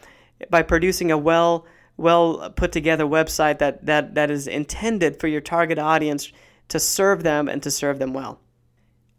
by 0.49 0.61
producing 0.61 1.11
a 1.11 1.17
well 1.17 1.65
well 1.97 2.49
put 2.55 2.71
together 2.71 3.05
website 3.05 3.59
that, 3.59 3.85
that, 3.85 4.15
that 4.15 4.31
is 4.31 4.47
intended 4.47 5.19
for 5.19 5.27
your 5.27 5.41
target 5.41 5.77
audience 5.77 6.31
to 6.67 6.79
serve 6.79 7.23
them 7.23 7.47
and 7.47 7.61
to 7.63 7.71
serve 7.71 7.99
them 7.99 8.13
well. 8.13 8.39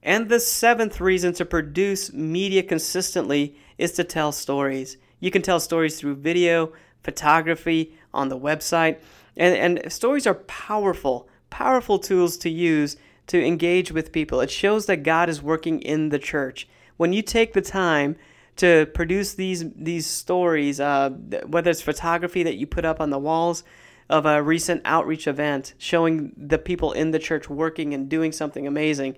And 0.03 0.29
the 0.29 0.41
seventh 0.41 1.01
reason 1.01 1.33
to 1.35 1.45
produce 1.45 2.13
media 2.13 2.63
consistently 2.63 3.57
is 3.79 3.93
to 3.93 4.05
tell 4.05 4.33
stories. 4.33 4.99
You 5.21 5.31
can 5.31 5.41
tell 5.41 5.61
stories 5.61 5.99
through 5.99 6.17
video, 6.17 6.73
photography, 7.05 7.95
on 8.13 8.29
the 8.29 8.39
website, 8.39 8.99
and, 9.37 9.81
and 9.83 9.93
stories 9.93 10.27
are 10.27 10.35
powerful, 10.35 11.29
powerful 11.51 11.99
tools 11.99 12.37
to 12.39 12.51
use 12.51 12.97
to 13.27 13.43
engage 13.43 13.93
with 13.93 14.13
people. 14.13 14.41
It 14.41 14.51
shows 14.51 14.87
that 14.87 15.03
God 15.03 15.29
is 15.29 15.41
working 15.43 15.81
in 15.81 16.09
the 16.11 16.19
church 16.19 16.69
when 16.97 17.13
you 17.13 17.23
take 17.23 17.53
the 17.53 17.63
time 17.63 18.17
to 18.57 18.87
produce 18.95 19.35
these 19.35 19.65
these 19.75 20.07
stories, 20.07 20.79
uh, 20.79 21.11
whether 21.47 21.71
it's 21.71 21.83
photography 21.83 22.43
that 22.45 22.55
you 22.55 22.67
put 22.67 22.85
up 22.85 23.01
on 23.01 23.11
the 23.11 23.19
walls 23.19 23.65
of 24.09 24.27
a 24.27 24.43
recent 24.43 24.83
outreach 24.85 25.27
event 25.27 25.75
showing 25.79 26.33
the 26.37 26.59
people 26.59 26.93
in 26.93 27.11
the 27.11 27.19
church 27.19 27.49
working 27.49 27.95
and 27.95 28.09
doing 28.09 28.31
something 28.31 28.67
amazing, 28.67 29.17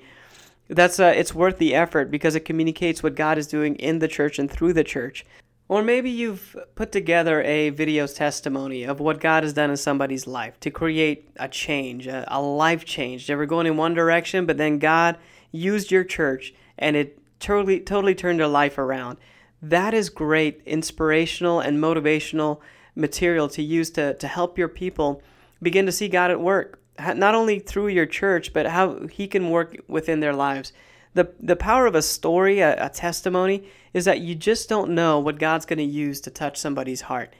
that's 0.68 0.98
uh, 0.98 1.12
it's 1.14 1.34
worth 1.34 1.58
the 1.58 1.74
effort 1.74 2.10
because 2.10 2.34
it 2.34 2.40
communicates 2.40 3.02
what 3.02 3.14
God 3.14 3.36
is 3.36 3.46
doing 3.46 3.76
in 3.76 3.98
the 3.98 4.08
church 4.08 4.38
and 4.38 4.50
through 4.50 4.72
the 4.72 4.84
church. 4.84 5.26
Or 5.68 5.82
maybe 5.82 6.10
you've 6.10 6.56
put 6.76 6.92
together 6.92 7.42
a 7.42 7.70
video 7.70 8.06
testimony 8.06 8.84
of 8.84 9.00
what 9.00 9.20
God 9.20 9.42
has 9.42 9.52
done 9.52 9.70
in 9.70 9.76
somebody's 9.76 10.26
life 10.26 10.60
to 10.60 10.70
create 10.70 11.28
a 11.36 11.48
change, 11.48 12.06
a, 12.06 12.24
a 12.28 12.40
life 12.40 12.84
change. 12.84 13.26
They 13.26 13.34
were 13.34 13.46
going 13.46 13.66
in 13.66 13.76
one 13.76 13.94
direction, 13.94 14.46
but 14.46 14.58
then 14.58 14.78
God 14.78 15.18
used 15.50 15.90
your 15.90 16.04
church 16.04 16.54
and 16.78 16.94
it 16.94 17.18
totally 17.40 17.80
totally 17.80 18.14
turned 18.14 18.38
their 18.38 18.46
life 18.46 18.78
around. 18.78 19.18
That 19.60 19.92
is 19.92 20.08
great 20.08 20.62
inspirational 20.66 21.60
and 21.60 21.78
motivational 21.78 22.60
material 22.94 23.48
to 23.48 23.62
use 23.62 23.90
to, 23.90 24.14
to 24.14 24.28
help 24.28 24.58
your 24.58 24.68
people 24.68 25.22
begin 25.60 25.86
to 25.86 25.92
see 25.92 26.08
God 26.08 26.30
at 26.30 26.40
work, 26.40 26.80
not 27.14 27.34
only 27.34 27.58
through 27.58 27.88
your 27.88 28.06
church, 28.06 28.52
but 28.52 28.66
how 28.66 29.06
He 29.08 29.26
can 29.26 29.50
work 29.50 29.76
within 29.88 30.20
their 30.20 30.34
lives. 30.34 30.72
The, 31.16 31.32
the 31.40 31.56
power 31.56 31.86
of 31.86 31.94
a 31.94 32.02
story, 32.02 32.60
a, 32.60 32.86
a 32.86 32.90
testimony, 32.90 33.70
is 33.94 34.04
that 34.04 34.20
you 34.20 34.34
just 34.34 34.68
don't 34.68 34.90
know 34.90 35.18
what 35.18 35.38
God's 35.38 35.64
going 35.64 35.78
to 35.78 35.84
use 35.84 36.20
to 36.20 36.30
touch 36.30 36.58
somebody's 36.58 37.00
heart. 37.00 37.34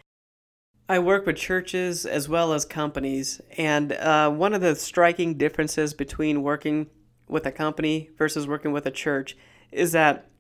I 0.89 0.99
work 0.99 1.27
with 1.27 1.37
churches 1.37 2.07
as 2.07 2.27
well 2.27 2.55
as 2.55 2.65
companies, 2.65 3.39
and 3.59 3.93
uh, 3.93 4.31
one 4.31 4.55
of 4.55 4.63
the 4.63 4.75
striking 4.77 5.35
differences 5.37 5.93
between 5.93 6.43
working 6.43 6.87
with 7.29 7.45
a 7.45 7.53
company 7.53 8.09
versus 8.17 8.47
working 8.47 8.73
with 8.73 8.87
a 8.87 8.91
church 8.91 9.37
is 9.71 9.93
that 9.93 10.31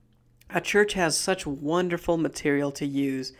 a 0.48 0.62
church 0.62 0.94
has 0.94 1.14
such 1.14 1.46
wonderful 1.46 2.16
material 2.16 2.72
to 2.72 2.86
use 2.86 3.34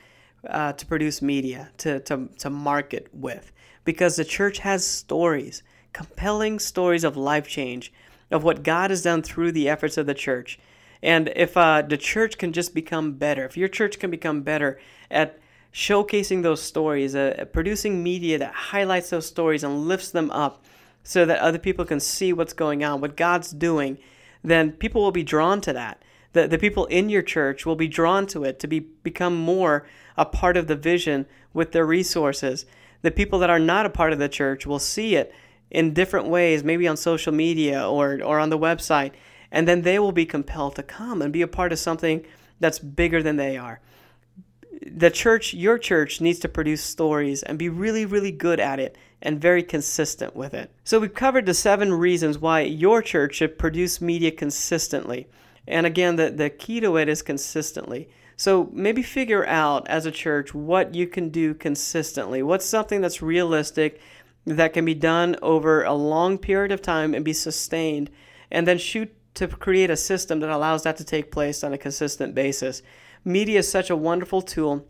uh, 0.46 0.74
to 0.74 0.84
produce 0.84 1.22
media, 1.22 1.70
to, 1.78 2.00
to, 2.00 2.28
to 2.40 2.50
market 2.50 3.08
with, 3.14 3.50
because 3.84 4.16
the 4.16 4.26
church 4.26 4.58
has 4.58 4.86
stories, 4.86 5.62
compelling 5.94 6.58
stories 6.58 7.02
of 7.02 7.16
life 7.16 7.48
change, 7.48 7.94
of 8.30 8.44
what 8.44 8.62
God 8.62 8.90
has 8.90 9.02
done 9.02 9.22
through 9.22 9.52
the 9.52 9.68
efforts 9.68 9.96
of 9.96 10.06
the 10.06 10.14
church. 10.14 10.58
And 11.02 11.32
if 11.36 11.56
uh, 11.56 11.82
the 11.82 11.96
church 11.96 12.38
can 12.38 12.52
just 12.52 12.74
become 12.74 13.12
better, 13.12 13.44
if 13.44 13.56
your 13.56 13.68
church 13.68 13.98
can 13.98 14.10
become 14.10 14.42
better 14.42 14.80
at 15.10 15.38
showcasing 15.72 16.42
those 16.42 16.62
stories, 16.62 17.14
uh, 17.14 17.44
producing 17.52 18.02
media 18.02 18.38
that 18.38 18.52
highlights 18.52 19.10
those 19.10 19.26
stories 19.26 19.62
and 19.62 19.86
lifts 19.86 20.10
them 20.10 20.30
up 20.30 20.64
so 21.04 21.24
that 21.24 21.38
other 21.38 21.58
people 21.58 21.84
can 21.84 22.00
see 22.00 22.32
what's 22.32 22.52
going 22.52 22.82
on, 22.82 23.00
what 23.00 23.16
God's 23.16 23.50
doing 23.50 23.98
then 24.46 24.72
people 24.72 25.02
will 25.02 25.12
be 25.12 25.24
drawn 25.24 25.60
to 25.62 25.72
that. 25.72 26.02
The, 26.32 26.46
the 26.46 26.58
people 26.58 26.86
in 26.86 27.08
your 27.08 27.22
church 27.22 27.66
will 27.66 27.76
be 27.76 27.88
drawn 27.88 28.26
to 28.28 28.44
it 28.44 28.58
to 28.60 28.68
be 28.68 28.80
become 28.80 29.34
more 29.36 29.86
a 30.16 30.24
part 30.24 30.56
of 30.56 30.68
the 30.68 30.76
vision 30.76 31.26
with 31.52 31.72
their 31.72 31.86
resources. 31.86 32.64
The 33.02 33.10
people 33.10 33.38
that 33.40 33.50
are 33.50 33.58
not 33.58 33.86
a 33.86 33.90
part 33.90 34.12
of 34.12 34.18
the 34.18 34.28
church 34.28 34.66
will 34.66 34.78
see 34.78 35.16
it 35.16 35.34
in 35.70 35.92
different 35.92 36.28
ways, 36.28 36.62
maybe 36.64 36.86
on 36.86 36.96
social 36.96 37.32
media 37.32 37.88
or, 37.88 38.22
or 38.22 38.38
on 38.38 38.50
the 38.50 38.58
website, 38.58 39.12
and 39.50 39.66
then 39.66 39.82
they 39.82 39.98
will 39.98 40.12
be 40.12 40.26
compelled 40.26 40.76
to 40.76 40.82
come 40.82 41.22
and 41.22 41.32
be 41.32 41.42
a 41.42 41.48
part 41.48 41.72
of 41.72 41.78
something 41.78 42.24
that's 42.60 42.78
bigger 42.78 43.22
than 43.22 43.36
they 43.36 43.56
are. 43.56 43.80
The 44.86 45.10
church, 45.10 45.54
your 45.54 45.78
church, 45.78 46.20
needs 46.20 46.38
to 46.40 46.48
produce 46.48 46.82
stories 46.82 47.42
and 47.42 47.58
be 47.58 47.68
really, 47.68 48.04
really 48.04 48.32
good 48.32 48.60
at 48.60 48.78
it 48.78 48.96
and 49.22 49.40
very 49.40 49.62
consistent 49.62 50.36
with 50.36 50.54
it. 50.54 50.70
So 50.84 51.00
we've 51.00 51.14
covered 51.14 51.46
the 51.46 51.54
seven 51.54 51.92
reasons 51.92 52.38
why 52.38 52.60
your 52.60 53.02
church 53.02 53.36
should 53.36 53.58
produce 53.58 54.00
media 54.00 54.30
consistently. 54.30 55.28
And 55.66 55.86
again, 55.86 56.16
the, 56.16 56.30
the 56.30 56.50
key 56.50 56.80
to 56.80 56.96
it 56.96 57.08
is 57.08 57.22
consistently. 57.22 58.08
So 58.36 58.68
maybe 58.72 59.02
figure 59.02 59.46
out 59.46 59.88
as 59.88 60.04
a 60.04 60.10
church 60.10 60.54
what 60.54 60.94
you 60.94 61.06
can 61.06 61.30
do 61.30 61.54
consistently. 61.54 62.42
What's 62.42 62.66
something 62.66 63.00
that's 63.00 63.22
realistic 63.22 64.00
that 64.46 64.72
can 64.72 64.84
be 64.84 64.94
done 64.94 65.36
over 65.42 65.82
a 65.82 65.92
long 65.92 66.38
period 66.38 66.72
of 66.72 66.80
time 66.80 67.14
and 67.14 67.24
be 67.24 67.32
sustained, 67.32 68.10
and 68.50 68.66
then 68.66 68.78
shoot 68.78 69.12
to 69.34 69.48
create 69.48 69.90
a 69.90 69.96
system 69.96 70.40
that 70.40 70.50
allows 70.50 70.84
that 70.84 70.96
to 70.96 71.04
take 71.04 71.30
place 71.30 71.62
on 71.62 71.72
a 71.72 71.78
consistent 71.78 72.34
basis. 72.34 72.82
Media 73.24 73.58
is 73.58 73.70
such 73.70 73.90
a 73.90 73.96
wonderful 73.96 74.40
tool. 74.40 74.86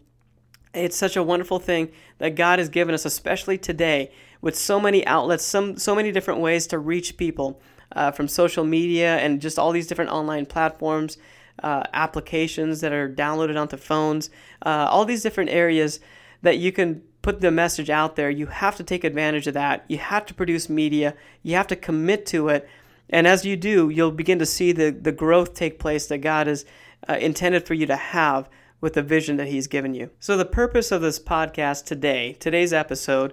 It's 0.75 0.97
such 0.97 1.17
a 1.17 1.23
wonderful 1.23 1.59
thing 1.59 1.91
that 2.19 2.37
God 2.37 2.59
has 2.59 2.69
given 2.69 2.95
us, 2.95 3.05
especially 3.05 3.57
today, 3.57 4.13
with 4.43 4.57
so 4.57 4.79
many 4.79 5.07
outlets, 5.07 5.45
some 5.45 5.79
so 5.79 5.95
many 5.95 6.13
different 6.13 6.41
ways 6.41 6.67
to 6.69 6.79
reach 6.79 7.17
people, 7.17 7.61
uh, 7.93 8.11
from 8.11 8.29
social 8.29 8.65
media 8.65 9.17
and 9.19 9.41
just 9.41 9.59
all 9.59 9.73
these 9.73 9.87
different 9.87 10.11
online 10.11 10.47
platforms 10.47 11.19
uh, 11.63 11.83
applications 11.95 12.81
that 12.81 12.93
are 12.93 13.09
downloaded 13.09 13.59
onto 13.59 13.77
phones, 13.77 14.31
uh, 14.65 14.87
all 14.91 15.05
these 15.05 15.23
different 15.23 15.51
areas 15.51 16.01
that 16.43 16.59
you 16.59 16.73
can 16.73 17.03
put 17.27 17.41
the 17.41 17.51
message 17.51 17.91
out 17.91 18.15
there. 18.15 18.31
You 18.31 18.47
have 18.47 18.77
to 18.77 18.85
take 18.85 19.03
advantage 19.03 19.49
of 19.49 19.55
that. 19.55 19.85
You 19.89 19.99
have 19.99 20.27
to 20.27 20.35
produce 20.35 20.69
media. 20.69 21.17
You 21.43 21.57
have 21.57 21.67
to 21.67 21.75
commit 21.75 22.25
to 22.27 22.51
it. 22.51 22.69
And 23.11 23.27
as 23.27 23.45
you 23.45 23.57
do, 23.57 23.91
you'll 23.91 24.13
begin 24.13 24.39
to 24.39 24.47
see 24.47 24.71
the, 24.71 24.91
the 24.91 25.11
growth 25.11 25.53
take 25.53 25.81
place 25.81 26.07
that 26.07 26.19
God 26.19 26.47
has 26.47 26.65
uh, 27.09 27.15
intended 27.15 27.67
for 27.67 27.75
you 27.75 27.85
to 27.87 27.97
have 27.97 28.49
with 28.81 28.93
the 28.93 29.03
vision 29.03 29.39
that 29.39 29.49
He's 29.49 29.67
given 29.67 29.93
you. 29.93 30.11
So, 30.21 30.37
the 30.37 30.45
purpose 30.45 30.93
of 30.93 31.03
this 31.03 31.19
podcast 31.19 31.87
today, 31.87 32.35
today's 32.35 32.73
episode, 32.73 33.33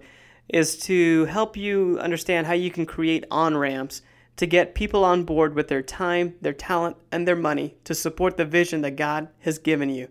is 0.50 0.76
to 0.88 1.26
help 1.26 1.56
you 1.56 2.00
understand 2.00 2.48
how 2.48 2.54
you 2.54 2.72
can 2.72 2.88
create 2.88 3.26
on 3.30 3.56
ramps 3.56 4.02
to 4.38 4.48
get 4.48 4.74
people 4.74 5.06
on 5.06 5.24
board 5.24 5.54
with 5.54 5.68
their 5.68 5.84
time, 5.84 6.34
their 6.42 6.52
talent, 6.52 6.98
and 7.12 7.28
their 7.28 7.36
money 7.36 7.76
to 7.84 7.94
support 7.94 8.38
the 8.38 8.46
vision 8.46 8.82
that 8.82 8.96
God 8.96 9.28
has 9.42 9.60
given 9.60 9.92
you. 9.92 10.08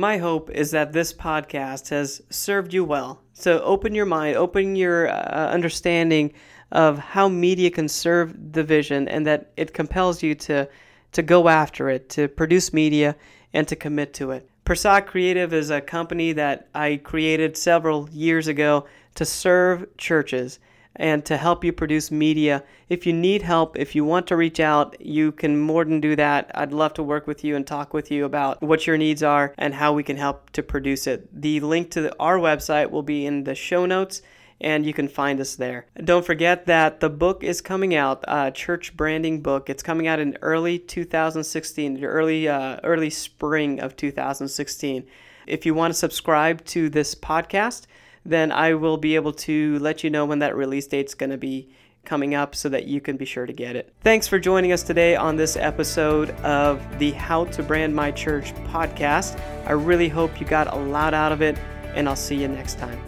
My 0.00 0.18
hope 0.18 0.48
is 0.50 0.70
that 0.70 0.92
this 0.92 1.12
podcast 1.12 1.88
has 1.88 2.22
served 2.30 2.72
you 2.72 2.84
well. 2.84 3.20
So 3.32 3.60
open 3.62 3.96
your 3.96 4.06
mind, 4.06 4.36
open 4.36 4.76
your 4.76 5.08
uh, 5.08 5.48
understanding 5.50 6.34
of 6.70 7.00
how 7.00 7.28
media 7.28 7.68
can 7.72 7.88
serve 7.88 8.52
the 8.52 8.62
vision 8.62 9.08
and 9.08 9.26
that 9.26 9.50
it 9.56 9.74
compels 9.74 10.22
you 10.22 10.36
to 10.36 10.68
to 11.10 11.22
go 11.22 11.48
after 11.48 11.88
it, 11.88 12.08
to 12.10 12.28
produce 12.28 12.72
media 12.72 13.16
and 13.52 13.66
to 13.66 13.74
commit 13.74 14.14
to 14.14 14.30
it. 14.30 14.48
Persaud 14.64 15.06
Creative 15.06 15.52
is 15.52 15.70
a 15.70 15.80
company 15.80 16.32
that 16.32 16.68
I 16.76 17.00
created 17.02 17.56
several 17.56 18.08
years 18.10 18.46
ago 18.46 18.86
to 19.16 19.24
serve 19.24 19.84
churches 19.96 20.60
and 20.98 21.24
to 21.24 21.36
help 21.36 21.64
you 21.64 21.72
produce 21.72 22.10
media. 22.10 22.64
If 22.88 23.06
you 23.06 23.12
need 23.12 23.42
help, 23.42 23.78
if 23.78 23.94
you 23.94 24.04
want 24.04 24.26
to 24.26 24.36
reach 24.36 24.60
out, 24.60 25.00
you 25.00 25.32
can 25.32 25.58
more 25.58 25.84
than 25.84 26.00
do 26.00 26.16
that. 26.16 26.50
I'd 26.54 26.72
love 26.72 26.94
to 26.94 27.02
work 27.02 27.26
with 27.26 27.44
you 27.44 27.54
and 27.54 27.66
talk 27.66 27.94
with 27.94 28.10
you 28.10 28.24
about 28.24 28.60
what 28.60 28.86
your 28.86 28.98
needs 28.98 29.22
are 29.22 29.54
and 29.56 29.74
how 29.74 29.92
we 29.92 30.02
can 30.02 30.16
help 30.16 30.50
to 30.50 30.62
produce 30.62 31.06
it. 31.06 31.28
The 31.40 31.60
link 31.60 31.92
to 31.92 32.14
our 32.18 32.38
website 32.38 32.90
will 32.90 33.02
be 33.02 33.24
in 33.24 33.44
the 33.44 33.54
show 33.54 33.86
notes 33.86 34.22
and 34.60 34.84
you 34.84 34.92
can 34.92 35.08
find 35.08 35.40
us 35.40 35.54
there. 35.54 35.86
Don't 36.02 36.26
forget 36.26 36.66
that 36.66 37.00
the 37.00 37.08
book 37.08 37.44
is 37.44 37.60
coming 37.60 37.94
out, 37.94 38.24
uh, 38.26 38.50
church 38.50 38.96
branding 38.96 39.40
book. 39.40 39.70
It's 39.70 39.82
coming 39.82 40.08
out 40.08 40.18
in 40.18 40.36
early 40.42 40.78
2016, 40.78 42.04
early 42.04 42.48
uh, 42.48 42.80
early 42.82 43.10
spring 43.10 43.78
of 43.80 43.94
2016. 43.94 45.06
If 45.46 45.64
you 45.64 45.74
want 45.74 45.94
to 45.94 45.98
subscribe 45.98 46.64
to 46.66 46.90
this 46.90 47.14
podcast, 47.14 47.86
then 48.24 48.52
I 48.52 48.74
will 48.74 48.96
be 48.96 49.14
able 49.14 49.32
to 49.32 49.78
let 49.78 50.04
you 50.04 50.10
know 50.10 50.24
when 50.24 50.40
that 50.40 50.56
release 50.56 50.86
date's 50.86 51.14
going 51.14 51.30
to 51.30 51.38
be 51.38 51.68
coming 52.04 52.34
up 52.34 52.54
so 52.54 52.68
that 52.70 52.86
you 52.86 53.00
can 53.00 53.16
be 53.16 53.24
sure 53.24 53.46
to 53.46 53.52
get 53.52 53.76
it. 53.76 53.92
Thanks 54.00 54.26
for 54.26 54.38
joining 54.38 54.72
us 54.72 54.82
today 54.82 55.14
on 55.14 55.36
this 55.36 55.56
episode 55.56 56.30
of 56.40 56.80
the 56.98 57.10
How 57.12 57.44
to 57.46 57.62
Brand 57.62 57.94
My 57.94 58.10
Church 58.10 58.54
podcast. 58.66 59.38
I 59.66 59.72
really 59.72 60.08
hope 60.08 60.40
you 60.40 60.46
got 60.46 60.72
a 60.72 60.76
lot 60.76 61.12
out 61.12 61.32
of 61.32 61.42
it, 61.42 61.58
and 61.94 62.08
I'll 62.08 62.16
see 62.16 62.40
you 62.40 62.48
next 62.48 62.78
time. 62.78 63.07